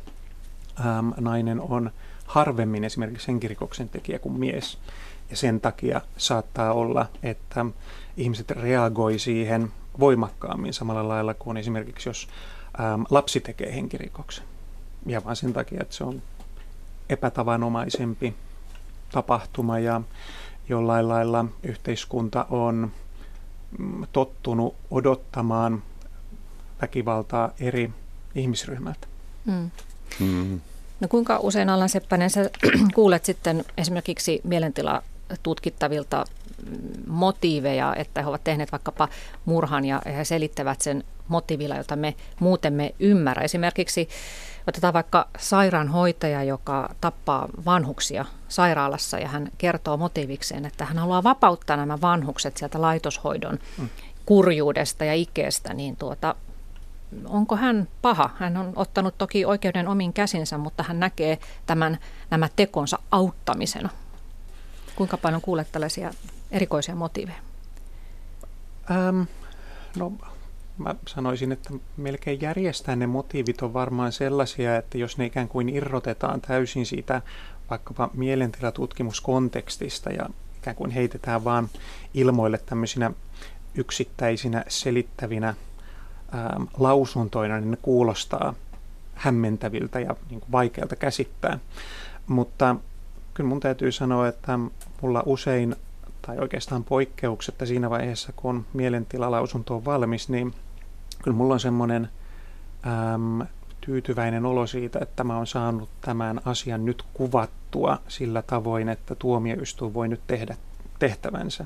[0.81, 1.91] äm, nainen on
[2.25, 4.79] harvemmin esimerkiksi henkirikoksen tekijä kuin mies.
[5.31, 7.67] Ja sen takia saattaa olla, että
[8.17, 12.29] ihmiset reagoi siihen voimakkaammin samalla lailla kuin esimerkiksi jos
[12.81, 14.45] äm, lapsi tekee henkirikoksen.
[15.07, 16.23] Ja vain sen takia, että se on
[17.09, 18.35] epätavanomaisempi
[19.13, 20.01] tapahtuma ja
[20.69, 22.93] jollain lailla yhteiskunta on
[23.79, 25.83] mm, tottunut odottamaan
[26.83, 27.91] väkivaltaa eri
[28.35, 29.07] ihmisryhmältä.
[29.45, 29.71] Mm.
[30.21, 30.61] Mm.
[31.05, 32.51] No kuinka usein Allan Seppänen sä
[32.95, 35.03] kuulet sitten esimerkiksi mielentila
[35.43, 36.25] tutkittavilta
[36.71, 39.09] mm, motiiveja, että he ovat tehneet vaikkapa
[39.45, 43.43] murhan ja he selittävät sen motiivilla, jota me muuten me ymmärrä.
[43.43, 44.09] Esimerkiksi
[44.67, 51.77] otetaan vaikka sairaanhoitaja, joka tappaa vanhuksia sairaalassa ja hän kertoo motiivikseen, että hän haluaa vapauttaa
[51.77, 53.89] nämä vanhukset sieltä laitoshoidon mm.
[54.27, 56.35] kurjuudesta ja ikeestä, niin tuota,
[57.29, 58.31] onko hän paha?
[58.39, 61.99] Hän on ottanut toki oikeuden omiin käsinsä, mutta hän näkee tämän,
[62.31, 63.89] nämä tekonsa auttamisena.
[64.97, 66.11] Kuinka paljon kuulet tällaisia
[66.51, 67.39] erikoisia motiiveja?
[68.91, 69.23] Ähm,
[69.97, 70.13] no
[70.79, 75.69] mä sanoisin, että melkein järjestään ne motiivit on varmaan sellaisia, että jos ne ikään kuin
[75.69, 77.23] irrotetaan täysin siitä
[77.71, 80.27] vaikkapa mielentilatutkimuskontekstista ja
[80.59, 81.69] ikään kuin heitetään vaan
[82.15, 83.11] ilmoille tämmöisinä
[83.75, 85.55] yksittäisinä selittävinä
[86.35, 88.55] ää, lausuntoina, niin ne kuulostaa
[89.15, 91.59] hämmentäviltä ja niin kuin vaikealta käsittää.
[92.27, 92.77] Mutta
[93.35, 94.59] kyllä mun täytyy sanoa, että
[95.03, 95.77] mulla usein,
[96.23, 100.55] tai oikeastaan poikkeuksetta siinä vaiheessa, kun mielentilalausunto on valmis, niin
[101.23, 102.09] kyllä mulla on semmoinen
[103.15, 103.47] äm,
[103.81, 109.95] tyytyväinen olo siitä, että mä oon saanut tämän asian nyt kuvattua sillä tavoin, että tuomioistuin
[109.95, 110.57] voi nyt tehdä
[110.99, 111.65] tehtävänsä.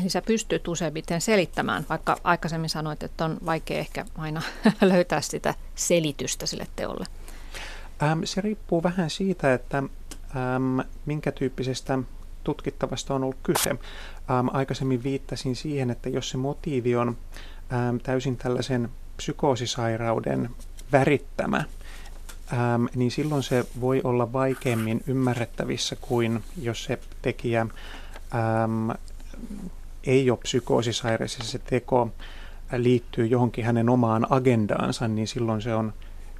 [0.00, 4.42] Eli sä pystyt useimmiten selittämään, vaikka aikaisemmin sanoit, että on vaikea ehkä aina
[4.80, 7.04] löytää sitä selitystä sille teolle.
[8.02, 11.98] Ähm, se riippuu vähän siitä, että ähm, minkä tyyppisestä
[12.44, 13.70] tutkittavasta on ollut kyse.
[13.70, 17.16] Ähm, aikaisemmin viittasin siihen, että jos se motiivi on
[17.72, 20.50] ähm, täysin tällaisen psykoosisairauden
[20.92, 21.64] värittämä,
[22.52, 27.60] ähm, niin silloin se voi olla vaikeammin ymmärrettävissä kuin jos se tekijä
[28.34, 28.90] ähm,
[30.06, 32.10] ei ole psykoosisairaus ja se teko
[32.76, 35.92] liittyy johonkin hänen omaan agendaansa, niin silloin se on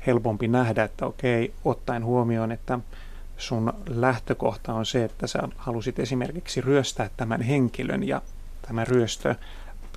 [0.07, 2.79] helpompi nähdä, että okei, ottaen huomioon, että
[3.37, 8.23] sun lähtökohta on se, että sä halusit esimerkiksi ryöstää tämän henkilön ja
[8.63, 9.35] tämä ryöstö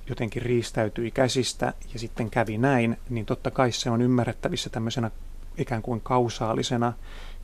[0.08, 5.10] jotenkin riistäytyi käsistä ja sitten kävi näin, niin totta kai se on ymmärrettävissä tämmöisenä
[5.58, 6.92] ikään kuin kausaalisena,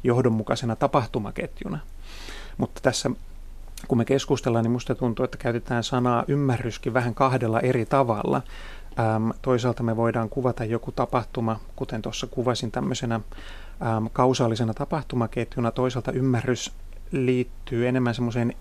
[0.04, 1.78] johdonmukaisena tapahtumaketjuna.
[2.56, 3.10] Mutta tässä
[3.88, 8.42] kun me keskustellaan, niin musta tuntuu, että käytetään sanaa ymmärryskin vähän kahdella eri tavalla.
[8.98, 15.70] Ähm, toisaalta me voidaan kuvata joku tapahtuma, kuten tuossa kuvasin tämmöisenä ähm, kausaalisena tapahtumaketjuna.
[15.70, 16.72] Toisaalta ymmärrys
[17.10, 18.54] liittyy enemmän semmoiseen,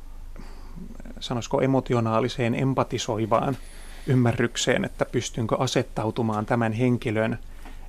[1.20, 3.58] sanoisiko emotionaaliseen, empatisoivaan
[4.08, 7.38] ymmärrykseen, että pystynkö asettautumaan tämän henkilön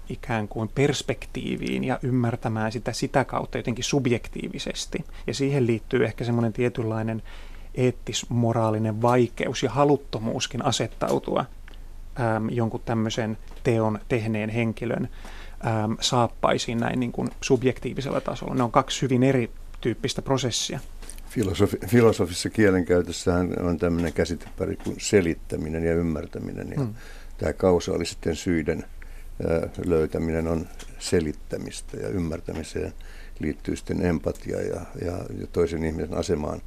[0.09, 5.05] ikään kuin perspektiiviin ja ymmärtämään sitä sitä kautta jotenkin subjektiivisesti.
[5.27, 7.23] Ja siihen liittyy ehkä semmoinen tietynlainen
[7.75, 11.45] eettis-moraalinen vaikeus ja haluttomuuskin asettautua
[12.37, 15.09] äm, jonkun tämmöisen teon tehneen henkilön
[15.67, 18.55] äm, saappaisiin näin niin kuin subjektiivisella tasolla.
[18.55, 20.81] Ne on kaksi hyvin erityyppistä prosessia.
[21.29, 26.69] Filosofi, filosofisessa kielenkäytössähän on tämmöinen käsitepari kuin selittäminen ja ymmärtäminen.
[26.69, 26.95] Ja hmm.
[27.38, 28.85] Tämä kausaalisten syiden
[29.87, 30.66] löytäminen on
[30.99, 32.92] selittämistä ja ymmärtämiseen
[33.38, 36.61] liittyy sitten empatia ja, ja, ja toisen ihmisen asemaan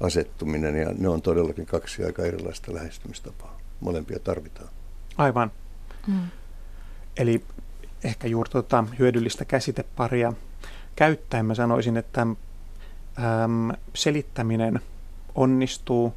[0.00, 0.76] asettuminen.
[0.76, 3.58] Ja ne on todellakin kaksi aika erilaista lähestymistapaa.
[3.80, 4.68] Molempia tarvitaan.
[5.16, 5.52] Aivan.
[6.06, 6.28] Hmm.
[7.16, 7.44] Eli
[8.04, 10.32] ehkä juuri tuota hyödyllistä käsiteparia
[10.96, 12.36] käyttäen mä sanoisin, että äm,
[13.94, 14.80] selittäminen
[15.34, 16.14] onnistuu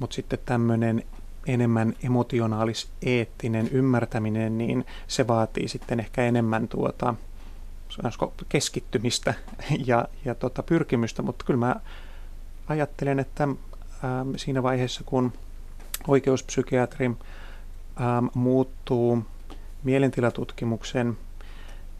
[0.00, 1.04] mutta sitten tämmöinen
[1.48, 7.14] enemmän emotionaalis-eettinen ymmärtäminen, niin se vaatii sitten ehkä enemmän tuota,
[8.48, 9.34] keskittymistä
[9.86, 11.76] ja, ja tota, pyrkimystä, mutta kyllä mä
[12.68, 13.56] ajattelen, että äm,
[14.36, 15.32] siinä vaiheessa, kun
[16.08, 17.16] oikeuspsykiatri äm,
[18.34, 19.24] muuttuu
[19.82, 21.18] mielentilatutkimuksen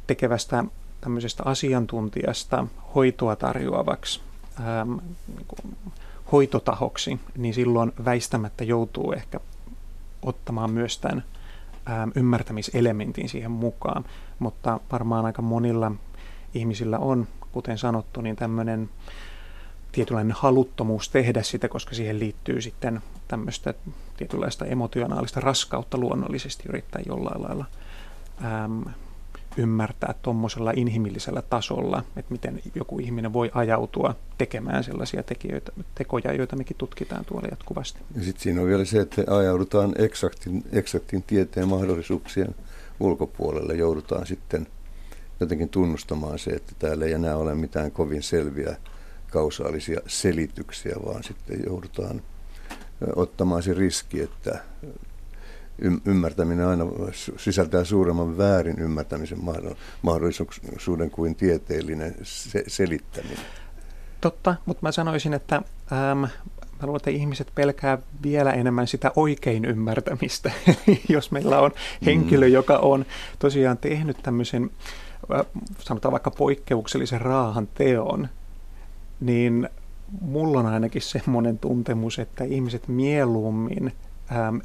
[0.06, 0.64] tekevästä
[1.00, 4.20] tämmöisestä asiantuntijasta hoitoa tarjoavaksi
[4.80, 5.76] äm, niin kuin
[6.32, 9.40] hoitotahoksi, niin silloin väistämättä joutuu ehkä
[10.22, 11.24] ottamaan myös tämän
[11.88, 14.04] äm, ymmärtämiselementin siihen mukaan.
[14.38, 15.92] Mutta varmaan aika monilla
[16.54, 18.90] ihmisillä on, kuten sanottu, niin tämmöinen
[19.92, 23.74] tietynlainen haluttomuus tehdä sitä, koska siihen liittyy sitten tämmöistä
[24.16, 27.64] tietynlaista emotionaalista raskautta luonnollisesti yrittää jollain lailla
[28.64, 28.84] äm,
[29.56, 36.56] ymmärtää tuommoisella inhimillisellä tasolla, että miten joku ihminen voi ajautua tekemään sellaisia tekijöitä, tekoja, joita
[36.56, 38.00] mekin tutkitaan tuolla jatkuvasti.
[38.14, 42.54] Ja sitten siinä on vielä se, että ajaudutaan eksaktin, eksaktin tieteen mahdollisuuksien
[43.00, 44.66] ulkopuolelle, joudutaan sitten
[45.40, 48.76] jotenkin tunnustamaan se, että täällä ei enää ole mitään kovin selviä
[49.30, 52.22] kausaalisia selityksiä, vaan sitten joudutaan
[53.16, 54.62] ottamaan se riski, että
[56.04, 56.84] ymmärtäminen aina
[57.36, 59.38] sisältää suuremman väärin ymmärtämisen
[60.02, 63.38] mahdollisuuden kuin tieteellinen se- selittäminen.
[64.20, 65.56] Totta, mutta mä sanoisin, että
[65.92, 66.24] ähm,
[66.80, 70.50] mä luulen, että ihmiset pelkää vielä enemmän sitä oikein ymmärtämistä.
[71.08, 71.70] Jos meillä on
[72.06, 72.52] henkilö, mm.
[72.52, 73.06] joka on
[73.38, 74.70] tosiaan tehnyt tämmöisen,
[75.78, 78.28] sanotaan vaikka poikkeuksellisen raahan teon,
[79.20, 79.68] niin
[80.20, 83.92] mulla on ainakin semmoinen tuntemus, että ihmiset mieluummin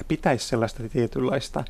[0.08, 1.63] pitäisi sellaista tietynlaista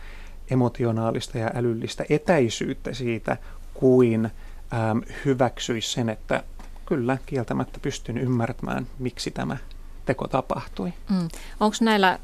[0.51, 3.37] emotionaalista ja älyllistä etäisyyttä siitä,
[3.73, 4.25] kuin
[4.73, 6.43] ähm, hyväksyisi sen, että
[6.85, 9.57] kyllä kieltämättä pystyn ymmärtämään, miksi tämä
[10.05, 10.93] teko tapahtui.
[11.09, 11.27] Mm.
[11.59, 12.19] Onko näillä,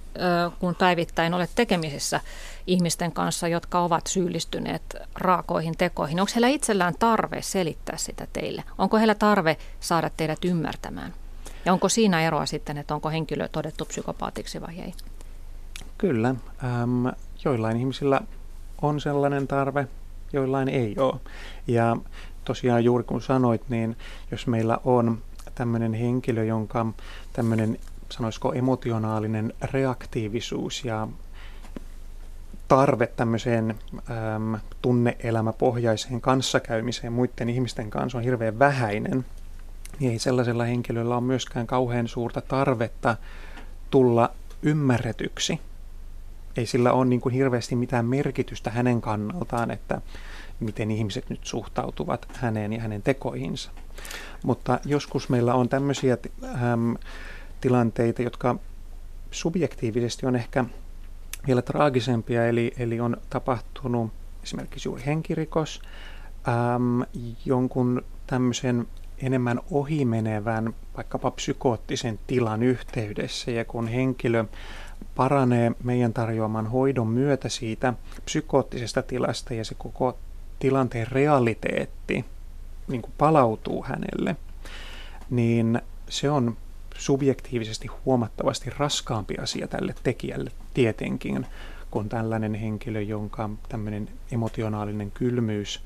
[0.60, 2.22] kun päivittäin olet tekemisissä
[2.68, 8.64] ihmisten kanssa, jotka ovat syyllistyneet raakoihin tekoihin, onko heillä itsellään tarve selittää sitä teille?
[8.78, 11.14] Onko heillä tarve saada teidät ymmärtämään?
[11.66, 14.94] Ja onko siinä eroa sitten, että onko henkilö todettu psykopaatiksi vai ei?
[16.00, 16.36] Kyllä.
[16.64, 17.08] Ähm,
[17.46, 18.22] joillain ihmisillä
[18.82, 19.88] on sellainen tarve,
[20.34, 21.20] joillain ei ole.
[21.68, 21.98] Ja
[22.46, 23.98] tosiaan juuri kun sanoit, niin
[24.32, 25.18] jos meillä on
[25.56, 26.86] tämmöinen henkilö, jonka
[27.34, 27.78] tämmöinen
[28.10, 31.08] sanoisiko emotionaalinen reaktiivisuus ja
[32.68, 39.26] tarve tämmöiseen äm, tunneelämäpohjaiseen kanssakäymiseen muiden ihmisten kanssa on hirveän vähäinen,
[40.00, 43.18] niin ei sellaisella henkilöllä ole myöskään kauhean suurta tarvetta
[43.90, 44.32] tulla
[44.62, 45.60] ymmärretyksi.
[46.60, 50.02] Ei sillä ole niin kuin hirveästi mitään merkitystä hänen kannaltaan, että
[50.60, 53.72] miten ihmiset nyt suhtautuvat häneen ja hänen tekoihinsa.
[54.44, 56.96] Mutta joskus meillä on tämmöisiä äm,
[57.62, 58.56] tilanteita, jotka
[59.32, 60.66] subjektiivisesti on ehkä
[61.48, 64.12] vielä traagisempia, eli, eli on tapahtunut
[64.44, 65.82] esimerkiksi juuri henkirikos,
[66.48, 67.02] äm,
[67.46, 68.88] jonkun tämmöisen
[69.22, 74.46] enemmän ohimenevän, vaikkapa psykoottisen tilan yhteydessä, ja kun henkilö
[75.16, 77.94] paranee meidän tarjoaman hoidon myötä siitä
[78.26, 80.18] psykoottisesta tilasta ja se koko
[80.60, 82.26] tilanteen realiteetti
[82.88, 84.36] niin kuin palautuu hänelle,
[85.30, 86.58] niin se on
[86.96, 91.46] subjektiivisesti huomattavasti raskaampi asia tälle tekijälle tietenkin,
[91.92, 95.82] kuin tällainen henkilö, jonka tämmöinen emotionaalinen kylmyys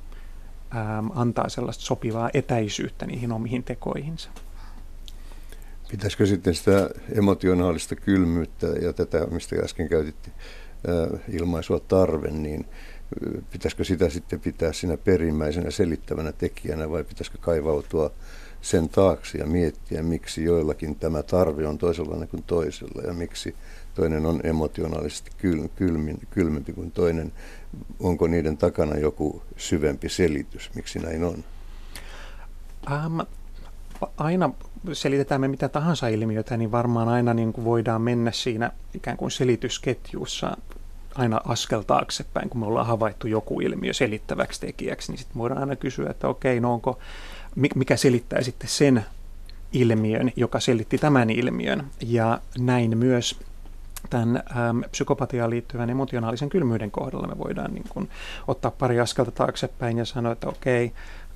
[0.75, 4.29] äm, antaa sellaista sopivaa etäisyyttä niihin omiin tekoihinsa.
[5.93, 10.31] Pitäisikö sitten sitä emotionaalista kylmyyttä ja tätä, mistä äsken käytitte
[11.29, 12.65] ilmaisua tarve, niin
[13.51, 18.11] pitäisikö sitä sitten pitää siinä perimmäisenä selittävänä tekijänä vai pitäisikö kaivautua
[18.61, 23.55] sen taakse ja miettiä, miksi joillakin tämä tarve on toisenlainen kuin toisella ja miksi
[23.95, 27.31] toinen on emotionaalisesti kyl, kylmin, kylmempi kuin toinen.
[27.99, 31.43] Onko niiden takana joku syvempi selitys, miksi näin on?
[32.91, 33.19] Ähm,
[34.17, 34.49] aina
[34.93, 39.31] selitetään me mitä tahansa ilmiötä, niin varmaan aina niin kuin voidaan mennä siinä ikään kuin
[39.31, 40.57] selitysketjussa
[41.15, 45.75] aina askel taaksepäin, kun me ollaan havaittu joku ilmiö selittäväksi tekijäksi, niin sitten voidaan aina
[45.75, 46.99] kysyä, että okei, no onko,
[47.75, 49.05] mikä selittää sitten sen
[49.73, 51.87] ilmiön, joka selitti tämän ilmiön.
[52.01, 53.39] Ja näin myös
[54.09, 58.09] tämän äm, psykopatiaan liittyvän emotionaalisen kylmyyden kohdalla me voidaan niin kun,
[58.47, 60.91] ottaa pari askelta taaksepäin ja sanoa, että okei,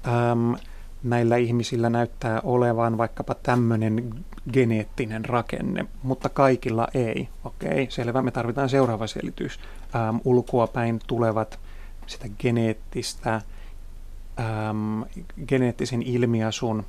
[0.08, 0.56] äm,
[1.04, 7.30] näillä ihmisillä näyttää olevan vaikkapa tämmöinen geneettinen rakenne, mutta kaikilla ei.
[7.44, 9.60] Okei, selvä, me tarvitaan seuraava selitys.
[9.96, 11.60] Ähm, ulkoapäin tulevat
[12.08, 15.04] sitä geneettistä äm,
[15.48, 16.86] geneettisen ilmiasun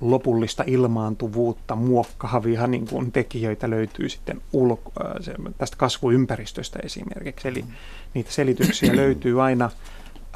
[0.00, 7.48] lopullista ilmaantuvuutta muokkaavia niin kuin tekijöitä löytyy sitten ulko, äh, tästä kasvuympäristöstä esimerkiksi.
[7.48, 7.64] Eli
[8.14, 9.70] niitä selityksiä löytyy aina,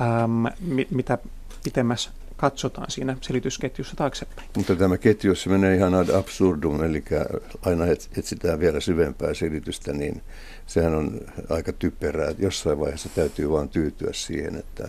[0.01, 0.45] äm,
[0.91, 1.18] mitä
[1.64, 2.11] pitemmässä
[2.45, 4.49] katsotaan siinä selitysketjussa taaksepäin.
[4.57, 7.05] Mutta tämä ketju, se menee ihan ad absurdum, eli
[7.63, 7.85] aina
[8.17, 10.23] etsitään vielä syvempää selitystä, niin
[10.67, 11.21] sehän on
[11.51, 12.35] aika typerää.
[12.39, 14.89] Jossain vaiheessa täytyy vain tyytyä siihen, että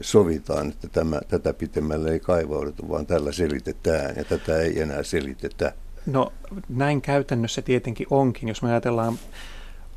[0.00, 5.72] sovitaan, että tämä, tätä pitemmälle ei kaivauduta, vaan tällä selitetään ja tätä ei enää selitetä.
[6.06, 6.32] No
[6.68, 9.18] näin käytännössä tietenkin onkin, jos me ajatellaan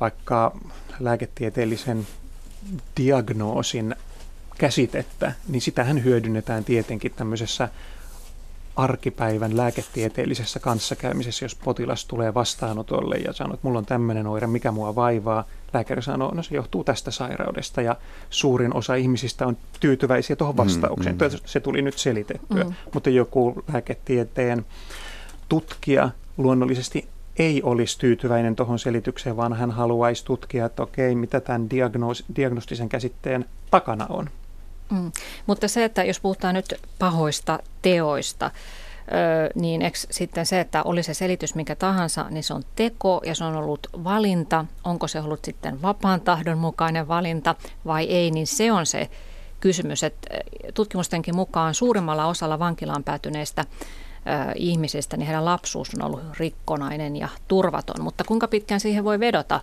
[0.00, 0.56] vaikka
[1.00, 2.06] lääketieteellisen
[2.96, 3.94] diagnoosin
[4.58, 7.68] käsitettä, niin sitähän hyödynnetään tietenkin tämmöisessä
[8.76, 14.72] arkipäivän lääketieteellisessä kanssakäymisessä, jos potilas tulee vastaanotolle ja sanoo, että mulla on tämmöinen oire, mikä
[14.72, 15.44] mua vaivaa.
[15.74, 17.96] Lääkäri sanoo, no se johtuu tästä sairaudesta ja
[18.30, 21.16] suurin osa ihmisistä on tyytyväisiä tuohon mm, vastaukseen.
[21.16, 21.38] Mm, mm.
[21.44, 22.74] Se tuli nyt selitettyä, mm.
[22.94, 24.66] mutta joku lääketieteen
[25.48, 31.70] tutkija luonnollisesti ei olisi tyytyväinen tuohon selitykseen, vaan hän haluaisi tutkia, että okei, mitä tämän
[31.70, 34.30] diagnoos, diagnostisen käsitteen takana on.
[34.90, 35.12] Mm.
[35.46, 38.50] Mutta se, että jos puhutaan nyt pahoista teoista,
[39.54, 43.44] niin sitten se, että oli se selitys mikä tahansa, niin se on teko ja se
[43.44, 44.64] on ollut valinta.
[44.84, 47.54] Onko se ollut sitten vapaan tahdon mukainen valinta
[47.86, 49.10] vai ei, niin se on se
[49.60, 50.04] kysymys.
[50.04, 50.28] Että
[50.74, 53.64] tutkimustenkin mukaan suurimmalla osalla vankilaan päätyneistä
[54.54, 58.04] ihmisistä, niin heidän lapsuus on ollut rikkonainen ja turvaton.
[58.04, 59.60] Mutta kuinka pitkään siihen voi vedota?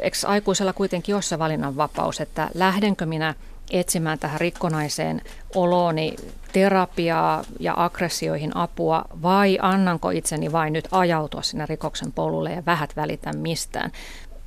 [0.00, 3.34] Eikö aikuisella kuitenkin ole se valinnanvapaus, että lähdenkö minä–
[3.70, 5.22] etsimään tähän rikkonaiseen
[5.54, 6.16] olooni
[6.52, 12.96] terapiaa ja aggressioihin apua vai annanko itseni vain nyt ajautua sinne rikoksen polulle ja vähät
[12.96, 13.92] välitä mistään.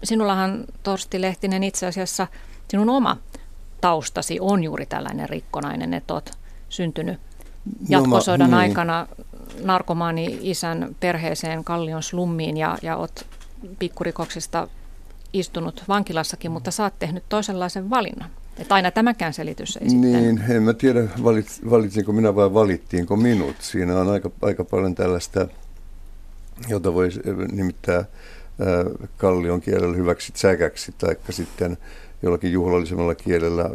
[0.04, 2.28] Sinullahan Torsti Lehtinen itse asiassa
[2.68, 3.18] sinun oma
[3.82, 6.38] taustasi on juuri tällainen rikkonainen, että olet
[6.70, 7.20] syntynyt
[7.90, 8.70] jatkosodan no, mä, niin.
[8.70, 9.08] aikana
[9.64, 13.26] narkomaani isän perheeseen Kallion slummiin ja, ja olet
[13.80, 14.68] pikkurikoksista
[15.34, 18.30] istunut vankilassakin, mutta sä oot tehnyt toisenlaisen valinnan.
[18.58, 23.56] Että aina tämäkään selitys ei Niin, en mä tiedä valit, valitsinko minä vai valittiinko minut.
[23.60, 25.48] Siinä on aika, aika paljon tällaista,
[26.68, 27.10] jota voi
[27.52, 28.06] nimittää
[29.18, 31.78] kallion kielellä hyväksi säkäksi, tai sitten
[32.22, 33.70] jollakin juhlallisemmalla kielellä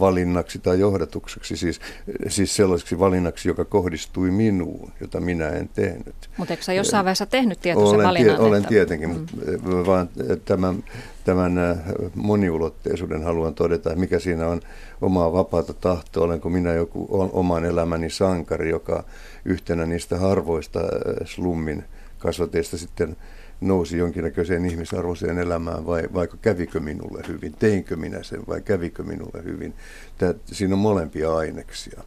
[0.00, 1.80] valinnaksi tai johdatukseksi, siis,
[2.28, 6.14] siis sellaiseksi valinnaksi, joka kohdistui minuun, jota minä en tehnyt.
[6.36, 8.36] Mutta eikö sä jossain vaiheessa tehnyt tietoisen olen valinnan?
[8.36, 9.16] Tie, olen tietenkin, mm.
[9.16, 10.08] mutta vaan
[10.44, 10.84] tämän,
[11.24, 11.82] tämän
[12.14, 14.60] moniulotteisuuden haluan todeta, mikä siinä on
[15.00, 19.04] omaa vapaata tahtoa, olenko minä joku oman elämäni sankari, joka
[19.44, 20.80] yhtenä niistä harvoista
[21.24, 21.84] slummin
[22.18, 23.16] kasvateista sitten
[23.60, 29.44] nousi jonkinnäköiseen ihmisarvoiseen elämään vai vaikka kävikö minulle hyvin, teinkö minä sen vai kävikö minulle
[29.44, 29.74] hyvin.
[30.18, 32.02] Tää, siinä on molempia aineksia.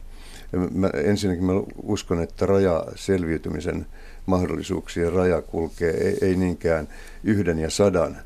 [0.72, 1.52] Mä, ensinnäkin mä
[1.82, 3.86] uskon, että raja selviytymisen
[4.26, 6.88] mahdollisuuksien raja kulkee ei, ei niinkään
[7.24, 8.16] yhden ja sadan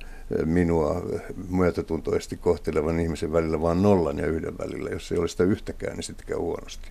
[0.44, 1.02] minua
[1.50, 4.90] myötätuntoisesti kohtelevan ihmisen välillä, vaan nollan ja yhden välillä.
[4.90, 6.88] Jos ei ole sitä yhtäkään, niin sitten käy huonosti.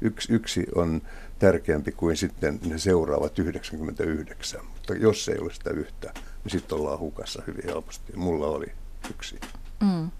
[0.00, 1.02] Yksi, yksi on
[1.38, 4.60] tärkeämpi kuin sitten ne seuraavat 99.
[4.82, 8.12] Mutta jos ei ole sitä yhtä, niin sitten ollaan hukassa hyvin helposti.
[8.16, 8.66] Mulla oli
[9.10, 9.40] yksi.
[9.80, 10.10] Mm.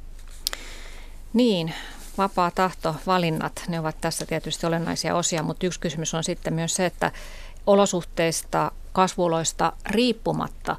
[1.33, 1.75] Niin,
[2.19, 6.75] vapaa tahto, valinnat, ne ovat tässä tietysti olennaisia osia, mutta yksi kysymys on sitten myös
[6.75, 7.13] se, että
[7.67, 10.77] olosuhteista, kasvuloista riippumatta,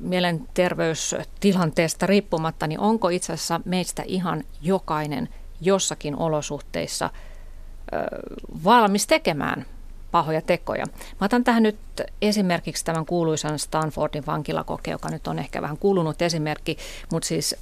[0.00, 5.28] mielenterveystilanteesta riippumatta, niin onko itse asiassa meistä ihan jokainen
[5.60, 7.10] jossakin olosuhteissa–
[8.64, 9.66] valmis tekemään
[10.10, 10.84] pahoja tekoja.
[11.20, 11.78] Mä otan tähän nyt
[12.22, 16.76] esimerkiksi tämän kuuluisan Stanfordin vankilakokeen, joka nyt on ehkä vähän kulunut esimerkki,
[17.12, 17.56] mutta siis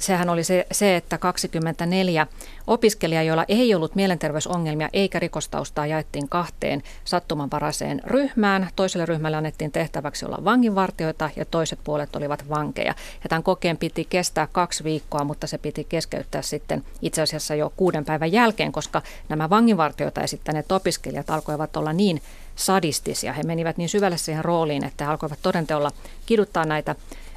[0.00, 2.26] sehän oli se, se, että 24
[2.66, 8.68] opiskelijaa, joilla ei ollut mielenterveysongelmia eikä rikostaustaa, jaettiin kahteen sattumanvaraiseen ryhmään.
[8.76, 12.94] Toiselle ryhmälle annettiin tehtäväksi olla vanginvartioita ja toiset puolet olivat vankeja.
[13.22, 17.72] Ja tämän kokeen piti kestää kaksi viikkoa, mutta se piti keskeyttää sitten itse asiassa jo
[17.76, 22.22] kuuden päivän jälkeen, koska nämä vanginvartioita esittäneet opiskelijat alkoivat olla niin
[22.56, 23.32] sadistisia.
[23.32, 25.90] He menivät niin syvälle siihen rooliin, että he alkoivat todenteolla
[26.26, 26.94] kiduttaa näitä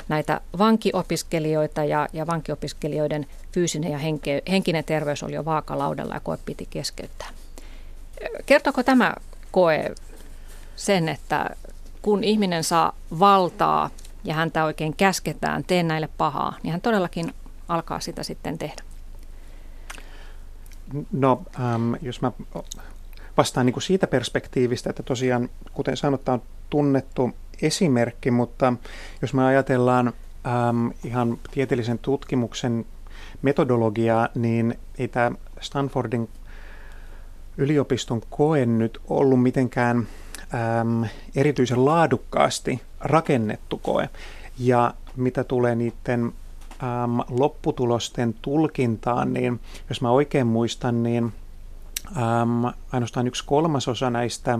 [0.08, 6.38] näitä vankiopiskelijoita ja, ja vankiopiskelijoiden fyysinen ja henke, henkinen terveys oli jo vaakalaudalla ja koe
[6.46, 7.30] piti keskeyttää.
[8.46, 9.14] Kertoko tämä
[9.52, 9.96] koe
[10.76, 11.50] sen, että
[12.02, 13.90] kun ihminen saa valtaa
[14.24, 17.34] ja häntä oikein käsketään, tee näille pahaa, niin hän todellakin
[17.68, 18.84] alkaa sitä sitten tehdä?
[21.12, 22.32] No, ähm, jos mä
[23.38, 27.32] vastaan niin kuin siitä perspektiivistä, että tosiaan, kuten sanottu, on tunnettu
[27.62, 28.74] esimerkki, mutta
[29.22, 32.86] jos me ajatellaan äm, ihan tieteellisen tutkimuksen
[33.42, 35.32] metodologiaa, niin ei tämä
[35.62, 36.30] Stanfordin
[37.58, 41.06] yliopiston koe nyt ollut mitenkään äm,
[41.36, 44.10] erityisen laadukkaasti rakennettu koe.
[44.60, 49.60] Ja mitä tulee niiden äm, lopputulosten tulkintaan, niin
[49.90, 51.34] jos mä oikein muistan, niin
[52.18, 54.60] äm, ainoastaan yksi kolmasosa näistä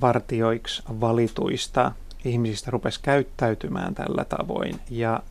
[0.00, 1.92] vartioiksi valituista
[2.24, 4.80] ihmisistä rupesi käyttäytymään tällä tavoin.
[4.90, 5.22] Ja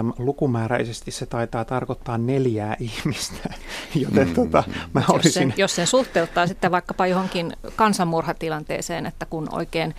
[0.00, 3.54] äm, lukumääräisesti se taitaa tarkoittaa neljää ihmistä,
[3.94, 4.34] joten mm.
[4.34, 5.32] tota, mä jos, olisin...
[5.32, 9.94] sen, jos sen suhteuttaa sitten vaikkapa johonkin kansanmurhatilanteeseen, että kun oikein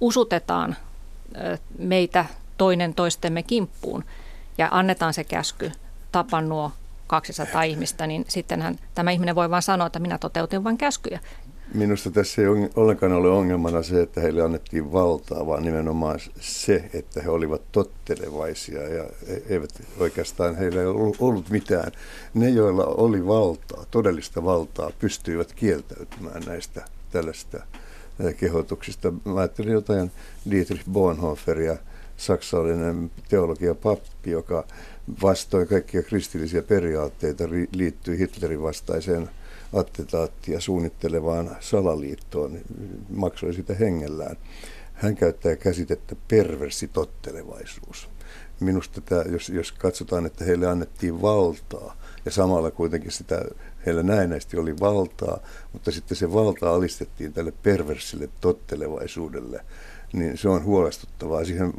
[0.00, 0.76] usutetaan
[1.78, 2.24] meitä
[2.58, 4.04] toinen toistemme kimppuun
[4.58, 5.72] ja annetaan se käsky,
[6.12, 6.72] tapan nuo
[7.06, 11.20] 200 ihmistä, niin sittenhän tämä ihminen voi vain sanoa, että minä toteutin vain käskyjä.
[11.74, 17.22] Minusta tässä ei ollenkaan ole ongelmana se, että heille annettiin valtaa, vaan nimenomaan se, että
[17.22, 19.04] he olivat tottelevaisia ja
[19.48, 21.92] eivät oikeastaan heillä ei ollut, mitään.
[22.34, 27.58] Ne, joilla oli valtaa, todellista valtaa, pystyivät kieltäytymään näistä tällaista
[28.36, 29.12] kehotuksista.
[29.24, 30.10] Mä ajattelin jotain
[30.50, 31.76] Dietrich Bonhoefferia,
[32.16, 34.64] saksalainen teologia pappi, joka
[35.22, 39.28] vastoin kaikkia kristillisiä periaatteita liittyy Hitlerin vastaiseen
[39.78, 42.58] attentaattia suunnittelevaan salaliittoon,
[43.08, 44.36] maksoi sitä hengellään.
[44.92, 48.08] Hän käyttää käsitettä perversitottelevaisuus.
[48.60, 53.42] Minusta tämä, jos, jos katsotaan, että heille annettiin valtaa ja samalla kuitenkin sitä
[53.86, 55.40] heillä näennäisesti oli valtaa,
[55.72, 59.64] mutta sitten se valta alistettiin tälle perversille tottelevaisuudelle,
[60.12, 61.44] niin se on huolestuttavaa.
[61.44, 61.72] Siihen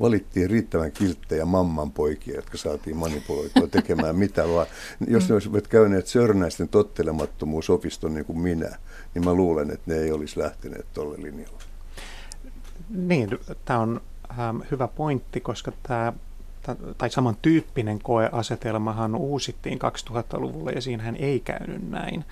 [0.00, 4.66] valittiin riittävän kilttejä mamman poikia, jotka saatiin manipuloitua tekemään mitä vaan.
[5.08, 8.78] Jos ne olisivat käyneet Sörnäisten tottelemattomuusopiston niin kuin minä,
[9.14, 11.62] niin mä luulen, että ne ei olisi lähteneet tuolle linjalle.
[12.90, 14.00] Niin, tämä on
[14.38, 16.12] ähm, hyvä pointti, koska tämä
[16.98, 22.24] tai samantyyppinen koeasetelmahan uusittiin 2000-luvulla ja siinähän ei käynyt näin.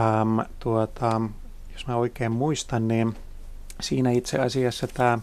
[0.00, 1.20] Ähm, tuota,
[1.72, 3.14] jos mä oikein muistan, niin
[3.82, 5.18] siinä itse asiassa tämä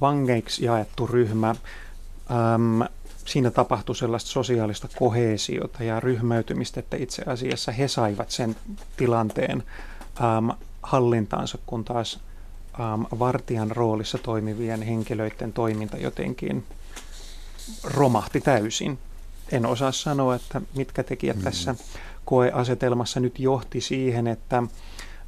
[0.00, 2.88] vangeiksi jaettu ryhmä, äm,
[3.24, 8.56] siinä tapahtui sellaista sosiaalista kohesiota ja ryhmäytymistä, että itse asiassa he saivat sen
[8.96, 9.62] tilanteen
[10.20, 10.50] äm,
[10.82, 12.20] hallintaansa, kun taas
[12.80, 16.64] äm, vartijan roolissa toimivien henkilöiden toiminta jotenkin
[17.84, 18.98] romahti täysin.
[19.52, 21.42] En osaa sanoa, että mitkä tekijät mm.
[21.42, 21.74] tässä
[22.24, 24.62] koeasetelmassa nyt johti siihen, että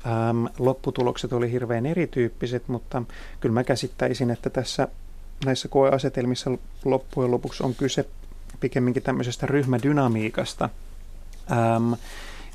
[0.06, 3.02] Ähm, lopputulokset oli hirveän erityyppiset, mutta
[3.40, 4.88] kyllä mä käsittäisin, että tässä
[5.44, 6.50] näissä koeasetelmissa
[6.84, 8.06] loppujen lopuksi on kyse
[8.60, 10.68] pikemminkin tämmöisestä ryhmädynamiikasta.
[11.52, 11.92] Ähm,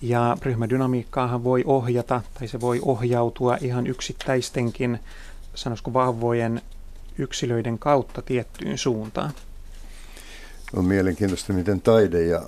[0.01, 4.99] ja ryhmädynamiikkaahan voi ohjata tai se voi ohjautua ihan yksittäistenkin,
[5.55, 6.61] sanoisiko vahvojen
[7.17, 9.31] yksilöiden kautta tiettyyn suuntaan.
[10.75, 12.41] On mielenkiintoista, miten taide ja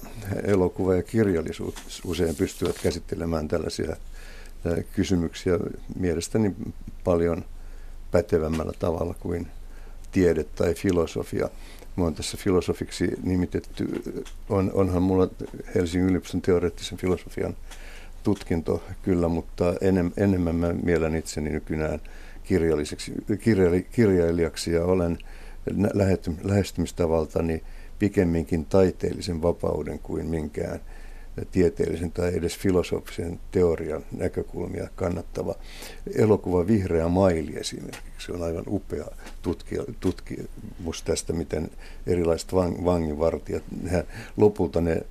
[0.44, 3.96] elokuva ja kirjallisuus usein pystyvät käsittelemään tällaisia
[4.96, 5.60] kysymyksiä
[6.00, 6.56] mielestäni
[7.04, 7.46] paljon
[8.12, 9.48] pätevämmällä tavalla kuin
[10.12, 11.50] tiede tai filosofia.
[11.96, 14.02] Mä oon tässä filosofiksi nimitetty,
[14.50, 15.30] on, onhan mulla
[15.76, 17.56] Helsingin yliopiston teoreettisen filosofian
[18.24, 22.00] tutkinto kyllä, mutta enem, enemmän mä mielen itseni nykyään
[22.44, 25.18] kirjalliseksi, kirjaili, kirjailijaksi ja olen
[26.44, 27.64] lähestymistavaltani
[28.00, 30.80] pikemminkin taiteellisen vapauden kuin minkään–
[31.52, 35.56] tieteellisen tai edes filosofisen teorian näkökulmia kannattava.
[36.16, 39.06] Elokuva Vihreä maili esimerkiksi on aivan upea
[40.00, 41.70] tutkimus tästä, miten
[42.08, 44.04] erilaiset vang, vanginvartijat, nehän,
[44.38, 45.02] lopulta ne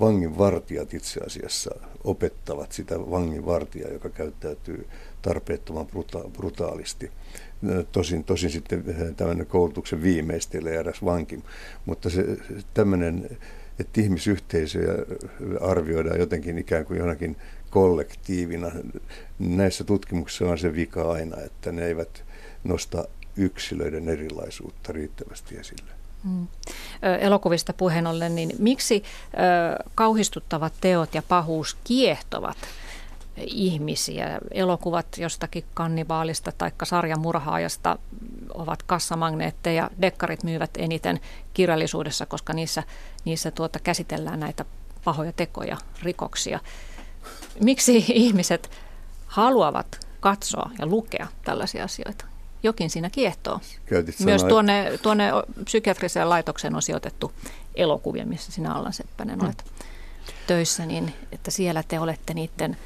[0.00, 1.70] vanginvartijat itse asiassa
[2.04, 4.86] opettavat sitä vanginvartijaa, joka käyttäytyy
[5.22, 7.10] tarpeettoman bruta- brutaalisti.
[7.92, 8.84] Tosin, tosin sitten
[9.16, 11.42] tämmöinen koulutuksen viimeistelee eräs vanki,
[11.86, 12.24] mutta se
[12.74, 13.38] tämmöinen
[13.78, 14.92] että ihmisyhteisöjä
[15.60, 17.36] arvioidaan jotenkin ikään kuin jonakin
[17.70, 18.70] kollektiivina.
[19.38, 22.24] Näissä tutkimuksissa on se vika aina, että ne eivät
[22.64, 23.04] nosta
[23.36, 25.90] yksilöiden erilaisuutta riittävästi esille.
[26.24, 26.46] Mm.
[27.20, 32.56] Elokuvista puheen ollen, niin miksi ö, kauhistuttavat teot ja pahuus kiehtovat
[33.36, 34.38] ihmisiä?
[34.50, 37.98] Elokuvat jostakin kannibaalista tai sarjamurhaajasta
[38.54, 39.90] ovat kassamagneetteja.
[40.00, 41.20] Dekkarit myyvät eniten
[41.54, 42.82] kirjallisuudessa, koska niissä,
[43.24, 44.64] niissä tuota käsitellään näitä
[45.04, 46.60] pahoja tekoja, rikoksia.
[47.60, 48.70] Miksi ihmiset
[49.26, 52.24] haluavat katsoa ja lukea tällaisia asioita?
[52.62, 53.60] Jokin siinä kiehtoo.
[53.86, 55.30] Käytit Myös tuonne, tuonne
[55.64, 57.32] psykiatriseen laitokseen on sijoitettu
[57.74, 59.86] elokuvia, missä sinä Allan Seppänen olet hmm.
[60.46, 62.76] töissä, niin että siellä te olette niiden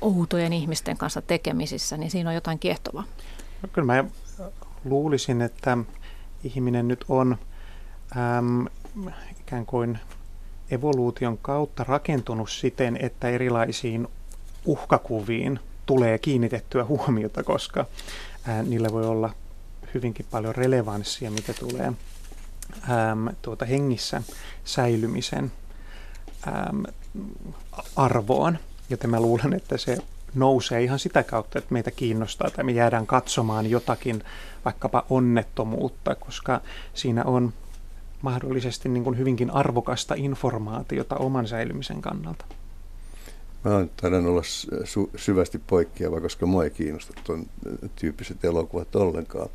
[0.00, 3.04] outojen ihmisten kanssa tekemisissä, niin siinä on jotain kiehtovaa.
[3.62, 4.04] No, kyllä mä
[4.84, 5.78] luulisin, että
[6.44, 7.38] ihminen nyt on
[8.16, 8.66] äm,
[9.40, 9.98] ikään kuin
[10.70, 14.08] evoluution kautta rakentunut siten, että erilaisiin
[14.64, 17.86] uhkakuviin tulee kiinnitettyä huomiota, koska
[18.46, 19.30] ää, niillä voi olla
[19.94, 24.22] hyvinkin paljon relevanssia, mitä tulee äm, tuota hengissä
[24.64, 25.52] säilymisen
[26.48, 26.82] äm,
[27.96, 28.58] arvoon.
[28.90, 29.98] Joten mä luulen, että se
[30.34, 34.22] nousee ihan sitä kautta, että meitä kiinnostaa tai me jäädään katsomaan jotakin
[34.64, 36.60] vaikkapa onnettomuutta, koska
[36.94, 37.52] siinä on
[38.22, 42.44] mahdollisesti niin kuin hyvinkin arvokasta informaatiota oman säilymisen kannalta.
[43.64, 44.42] Mä taidan olla
[44.84, 47.46] su- syvästi poikkeava, koska mua ei kiinnosta tuon
[47.96, 49.48] tyyppiset elokuvat ollenkaan.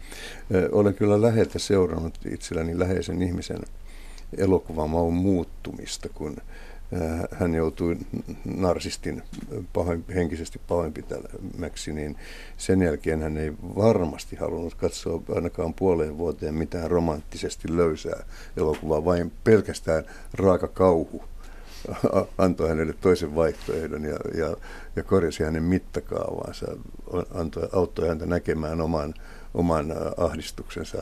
[0.71, 3.61] Olen kyllä läheltä seurannut itselläni läheisen ihmisen
[4.37, 6.37] elokuvamaun muuttumista, kun
[7.31, 7.97] hän joutui
[8.45, 9.23] narsistin
[9.73, 12.15] pahoin, henkisesti pahoinpitämäksi, niin
[12.57, 18.23] sen jälkeen hän ei varmasti halunnut katsoa ainakaan puoleen vuoteen mitään romanttisesti löysää
[18.57, 20.03] elokuvaa, vain pelkästään
[20.33, 21.23] raaka kauhu
[22.37, 24.55] antoi hänelle toisen vaihtoehdon ja, ja,
[24.95, 26.65] ja korjasi hänen mittakaavaansa,
[27.33, 29.13] antoi, auttoi häntä näkemään oman,
[29.53, 30.97] oman ahdistuksensa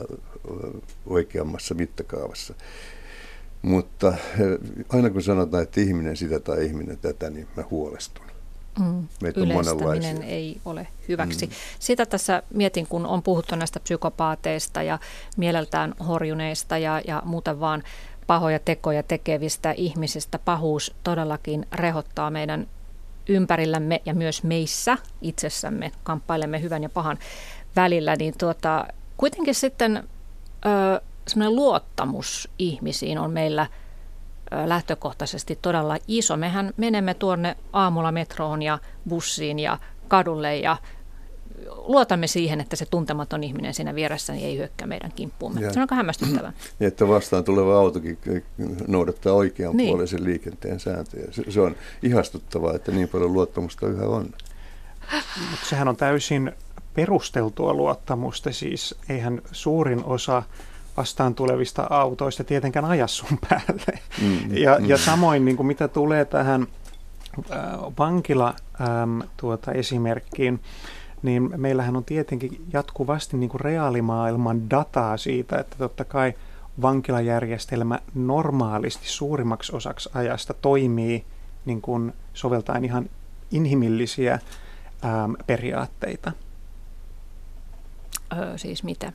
[1.06, 2.54] oikeammassa mittakaavassa.
[3.62, 4.14] Mutta
[4.88, 8.24] aina kun sanotaan, että ihminen sitä tai ihminen tätä, niin mä huolestun.
[8.80, 11.46] Mm, yleistäminen ei ole hyväksi.
[11.46, 11.52] Mm.
[11.78, 14.98] Sitä tässä mietin, kun on puhuttu näistä psykopaateista ja
[15.36, 17.82] mieleltään horjuneista ja, ja muuten vaan
[18.26, 20.38] pahoja tekoja tekevistä ihmisistä.
[20.38, 22.66] Pahuus todellakin rehottaa meidän
[23.28, 27.18] ympärillämme ja myös meissä itsessämme kamppailemme hyvän ja pahan
[27.76, 28.86] välillä, niin tuota,
[29.16, 30.08] kuitenkin sitten
[30.66, 33.66] ö, semmoinen luottamus ihmisiin on meillä
[34.64, 36.36] lähtökohtaisesti todella iso.
[36.36, 40.76] Mehän menemme tuonne aamulla metroon ja bussiin ja kadulle ja
[41.76, 45.60] luotamme siihen, että se tuntematon ihminen siinä vieressä ei hyökkää meidän kimppuumme.
[45.60, 46.52] Ja, se on aika hämmästyttävää.
[46.80, 48.18] Ja että vastaan tuleva autokin
[48.88, 49.88] noudattaa oikean niin.
[49.88, 51.26] puolisen liikenteen sääntöjä.
[51.30, 54.30] Se, se on ihastuttavaa, että niin paljon luottamusta yhä on.
[55.50, 56.52] Mutta sehän on täysin
[56.94, 60.42] perusteltua luottamusta, siis eihän suurin osa
[60.96, 63.98] vastaan tulevista autoista tietenkään aja sun päälle.
[64.22, 64.84] Mm, ja, mm.
[64.84, 66.66] ja samoin niin kuin mitä tulee tähän
[67.52, 67.58] äh,
[67.98, 70.60] vankila ähm, tuota, esimerkkiin,
[71.22, 76.34] niin meillähän on tietenkin jatkuvasti niin kuin reaalimaailman dataa siitä, että totta kai
[76.82, 81.24] vankilajärjestelmä normaalisti suurimmaksi osaksi ajasta toimii
[81.64, 83.10] niin kuin soveltaen ihan
[83.50, 86.32] inhimillisiä äm, periaatteita.
[88.38, 89.12] Öö, siis mitä?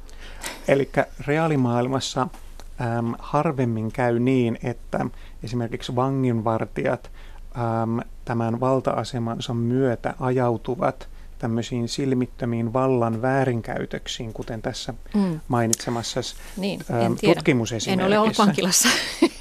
[0.67, 0.89] Eli
[1.27, 5.05] reaalimaailmassa äm, harvemmin käy niin, että
[5.43, 7.11] esimerkiksi vanginvartijat
[7.57, 11.07] äm, tämän valta-asemansa myötä ajautuvat–
[11.39, 15.39] tämmöisiin silmittömiin vallan väärinkäytöksiin, kuten tässä mm.
[15.47, 16.19] mainitsemassa
[16.57, 17.91] niin, en tutkimusesimerkissä.
[18.05, 18.89] En ole ollut vankilassa.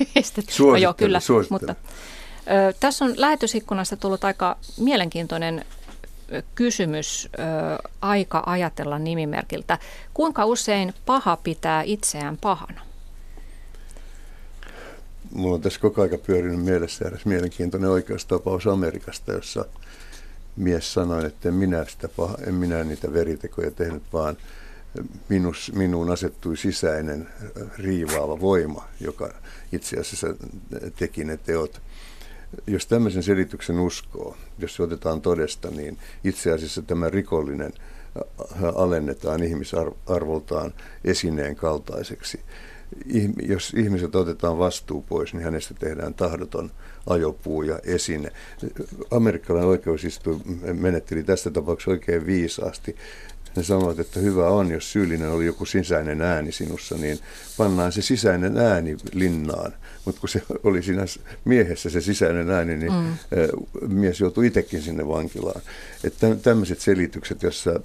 [0.72, 1.20] no joo, kyllä,
[1.51, 5.64] mutta ö, tässä on lähetysikkunasta tullut aika mielenkiintoinen
[6.55, 7.39] kysymys ö,
[8.01, 9.79] aika ajatella nimimerkiltä.
[10.14, 12.81] Kuinka usein paha pitää itseään pahana?
[15.33, 19.64] Mulla on tässä koko aika pyörinyt mielessä eräs mielenkiintoinen oikeustapaus Amerikasta, jossa
[20.57, 24.37] mies sanoi, että en minä, sitä paha, en minä niitä veritekoja tehnyt, vaan
[25.29, 27.29] minus, minuun asettui sisäinen
[27.79, 29.31] riivaava voima, joka
[29.72, 30.27] itse asiassa
[30.97, 31.81] teki ne teot.
[32.66, 37.72] Jos tämmöisen selityksen uskoo, jos se otetaan todesta, niin itse asiassa tämä rikollinen
[38.74, 40.74] alennetaan ihmisarvoltaan
[41.05, 42.40] esineen kaltaiseksi
[43.42, 46.70] jos ihmiset otetaan vastuu pois, niin hänestä tehdään tahdoton
[47.07, 48.32] ajopuu ja esine.
[49.11, 50.42] Amerikkalainen oikeusistuin
[50.72, 52.97] menetteli tästä tapauksessa oikein viisaasti.
[53.57, 57.18] Ne sanoivat, että hyvä on, jos syyllinen oli joku sisäinen ääni sinussa, niin
[57.57, 59.72] pannaan se sisäinen ääni linnaan.
[60.04, 61.04] Mutta kun se oli siinä
[61.44, 63.94] miehessä se sisäinen ääni, niin mm.
[63.94, 65.61] mies joutui itsekin sinne vankilaan.
[66.04, 67.80] Että tämmöiset selitykset, jossa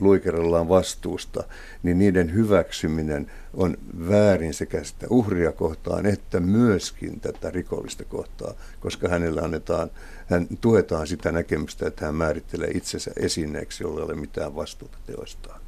[0.00, 1.44] luikerellaan vastuusta,
[1.82, 3.76] niin niiden hyväksyminen on
[4.08, 9.90] väärin sekä sitä uhria kohtaan että myöskin tätä rikollista kohtaa, koska hänellä annetaan,
[10.26, 15.60] hän tuetaan sitä näkemystä, että hän määrittelee itsensä esineeksi, jolla ei ole mitään vastuuta teostaan.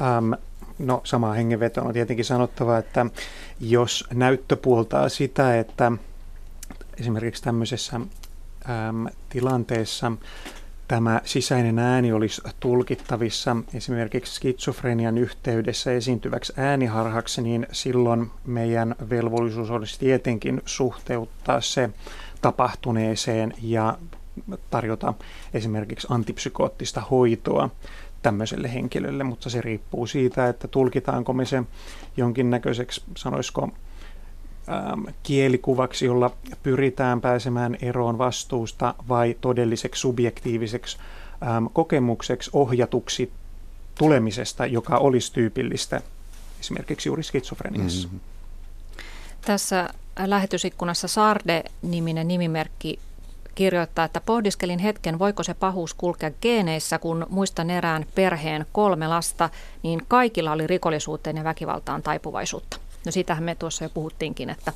[0.00, 0.34] Um,
[0.78, 3.06] no samaa hengenvetoa on tietenkin sanottava, että
[3.60, 5.92] jos näyttö puoltaa sitä, että
[7.00, 8.06] esimerkiksi tämmöisessä äm,
[9.28, 10.12] tilanteessa
[10.88, 19.98] tämä sisäinen ääni olisi tulkittavissa esimerkiksi skitsofrenian yhteydessä esiintyväksi ääniharhaksi, niin silloin meidän velvollisuus olisi
[19.98, 21.90] tietenkin suhteuttaa se
[22.40, 23.98] tapahtuneeseen ja
[24.70, 25.14] tarjota
[25.54, 27.70] esimerkiksi antipsykoottista hoitoa
[28.22, 31.62] tämmöiselle henkilölle, mutta se riippuu siitä, että tulkitaanko me se
[32.16, 33.68] jonkinnäköiseksi, sanoisiko,
[35.22, 36.30] kielikuvaksi, jolla
[36.62, 40.98] pyritään pääsemään eroon vastuusta vai todelliseksi subjektiiviseksi
[41.42, 43.32] ähm, kokemukseksi ohjatuksi
[43.98, 46.00] tulemisesta, joka olisi tyypillistä
[46.60, 48.08] esimerkiksi juuri skitsofreniassa.
[48.08, 48.20] Mm-hmm.
[49.46, 49.88] Tässä
[50.26, 52.98] lähetysikkunassa Sarde-niminen nimimerkki
[53.54, 59.50] kirjoittaa, että pohdiskelin hetken, voiko se pahuus kulkea geeneissä, kun muistan erään perheen kolme lasta,
[59.82, 62.78] niin kaikilla oli rikollisuuteen ja väkivaltaan taipuvaisuutta.
[63.06, 64.72] No siitähän me tuossa jo puhuttiinkin, että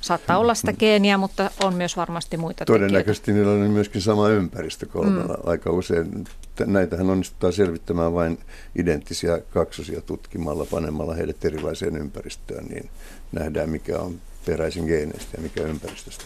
[0.00, 3.50] saattaa olla sitä geeniä, mutta on myös varmasti muita Todennäköisesti tekijöitä.
[3.50, 5.34] niillä on myöskin sama ympäristö kolmella.
[5.34, 5.50] Mm.
[5.50, 6.24] Aika usein
[6.66, 8.38] näitähän onnistutaan selvittämään vain
[8.78, 12.90] identtisiä kaksosia tutkimalla, panemalla heidät erilaiseen ympäristöön, niin
[13.32, 16.24] nähdään mikä on peräisin geeneistä ja mikä ympäristöstä.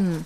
[0.00, 0.24] Mm.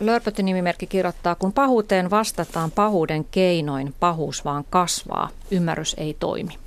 [0.00, 6.63] Lörpötin nimimerkki kirjoittaa, kun pahuuteen vastataan pahuuden keinoin, pahuus vaan kasvaa, ymmärrys ei toimi.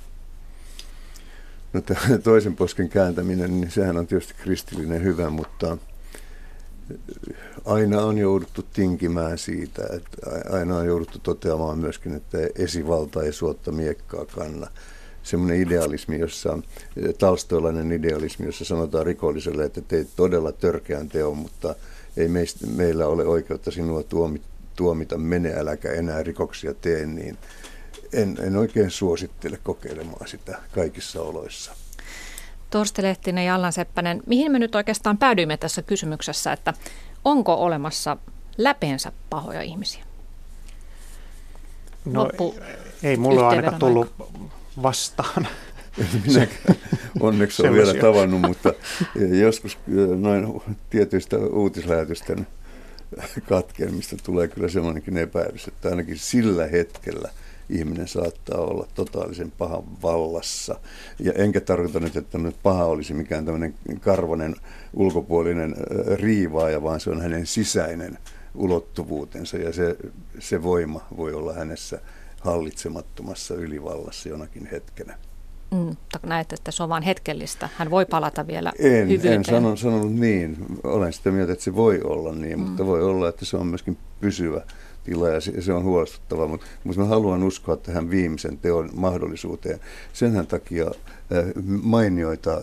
[1.72, 1.82] No
[2.24, 5.78] toisen posken kääntäminen, niin sehän on tietysti kristillinen hyvä, mutta
[7.64, 10.16] aina on jouduttu tinkimään siitä, että
[10.50, 14.66] aina on jouduttu toteamaan myöskin, että esivalta ei suotta miekkaa kanna.
[15.22, 16.58] Semmoinen idealismi, jossa,
[17.18, 21.74] talstoilainen idealismi, jossa sanotaan rikolliselle, että teit todella törkeän teon, mutta
[22.16, 24.46] ei meistä, meillä ole oikeutta sinua tuomita,
[24.76, 27.38] tuomita, mene äläkä enää rikoksia tee, niin
[28.12, 31.72] en, en oikein suosittele kokeilemaan sitä kaikissa oloissa.
[32.70, 36.74] Torsti Lehtinen ja Allan Seppänen, mihin me nyt oikeastaan päädyimme tässä kysymyksessä, että
[37.24, 38.16] onko olemassa
[38.58, 40.04] läpeensä pahoja ihmisiä?
[42.04, 42.54] No Loppu
[43.02, 44.32] ei, ei mulla ainakaan tullut aika.
[44.82, 45.48] vastaan.
[46.26, 46.78] Minäkään
[47.20, 48.72] onneksi olen vielä tavannut, mutta
[49.40, 49.78] joskus
[50.20, 52.46] noin tietyistä uutislähetysten
[53.48, 57.28] katkelmista tulee kyllä semmoinenkin epäilys, että ainakin sillä hetkellä–
[57.70, 60.80] ihminen saattaa olla totaalisen pahan vallassa.
[61.18, 64.56] Ja enkä tarkoita nyt, että nyt paha olisi mikään tämmöinen karvonen
[64.94, 65.76] ulkopuolinen
[66.14, 68.18] riivaaja, vaan se on hänen sisäinen
[68.54, 69.96] ulottuvuutensa ja se,
[70.38, 72.00] se voima voi olla hänessä
[72.40, 75.18] hallitsemattomassa ylivallassa jonakin hetkenä.
[75.70, 75.96] Mm,
[76.26, 77.68] näet, että se on vain hetkellistä.
[77.76, 79.34] Hän voi palata vielä en, hyvyyteen.
[79.34, 80.56] En sanon, sanonut niin.
[80.84, 82.64] Olen sitä mieltä, että se voi olla niin, mm.
[82.64, 84.62] mutta voi olla, että se on myöskin pysyvä
[85.04, 89.80] tila ja se, se on huolestuttavaa, mutta, mutta mä haluan uskoa tähän viimeisen teon mahdollisuuteen.
[90.12, 91.44] Senhän takia äh,
[91.82, 92.62] mainioita äh,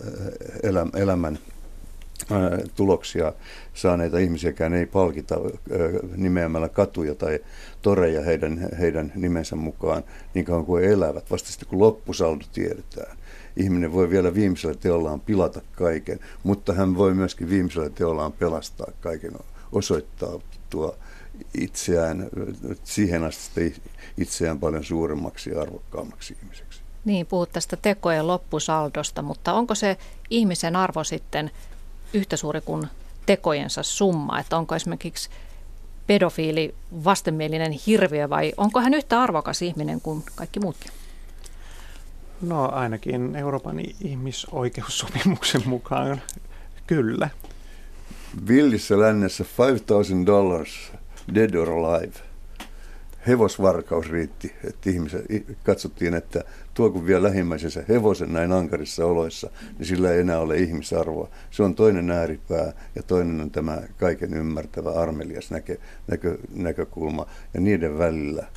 [0.64, 1.40] elä, elämän
[2.76, 3.34] tuloksia
[3.74, 5.36] saaneita ihmisiäkään ei palkita
[6.16, 7.40] nimeämällä katuja tai
[7.82, 10.04] toreja heidän, heidän nimensä mukaan
[10.34, 13.18] niin kauan kuin elävät, vasta sitten kun loppusaldo tiedetään.
[13.58, 19.32] Ihminen voi vielä viimeisellä teollaan pilata kaiken, mutta hän voi myöskin viimeisellä teollaan pelastaa kaiken,
[19.72, 20.40] osoittaa
[20.70, 20.96] tuo
[21.58, 22.30] itseään,
[22.84, 23.76] siihen asti
[24.18, 26.82] itseään paljon suuremmaksi ja arvokkaammaksi ihmiseksi.
[27.06, 29.98] Niin, puhut tästä tekojen loppusaldosta, mutta onko se
[30.30, 31.52] ihmisen arvo sitten
[32.16, 32.88] yhtä suuri kuin
[33.26, 34.40] tekojensa summa?
[34.40, 35.30] Että onko esimerkiksi
[36.08, 40.92] pedofiili vastenmielinen hirviö vai onko hän yhtä arvokas ihminen kuin kaikki muutkin?
[42.42, 46.22] No ainakin Euroopan ihmisoikeussopimuksen mukaan
[46.88, 47.30] kyllä.
[48.48, 50.92] Villissä lännessä 5000 dollars
[51.36, 52.14] dead or alive.
[53.28, 55.26] Hevosvarkaus riitti, että ihmiset
[55.64, 56.44] katsottiin, että
[56.76, 61.30] tuo kun vie lähimmäisensä hevosen näin ankarissa oloissa, niin sillä ei enää ole ihmisarvoa.
[61.52, 67.26] Se on toinen ääripää ja toinen on tämä kaiken ymmärtävä armelias näkö, näkö, näkökulma.
[67.54, 68.48] Ja niiden välillä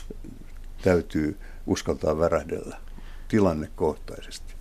[0.83, 2.77] täytyy uskaltaa värähdellä
[3.29, 4.55] tilannekohtaisesti.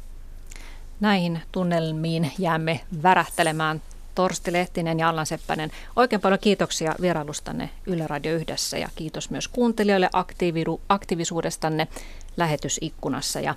[0.99, 3.81] Näihin tunnelmiin jäämme värähtelemään
[4.17, 5.71] Torsti Lehtinen ja Allan Seppänen.
[5.95, 10.09] Oikein paljon kiitoksia vierailustanne Yle Radio Yhdessä ja kiitos myös kuuntelijoille
[10.89, 11.87] aktiivisuudestanne
[12.37, 13.55] lähetysikkunassa ja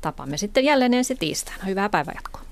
[0.00, 1.64] tapaamme sitten jälleen ensi tiistaina.
[1.64, 2.42] Hyvää päivänjatkoa.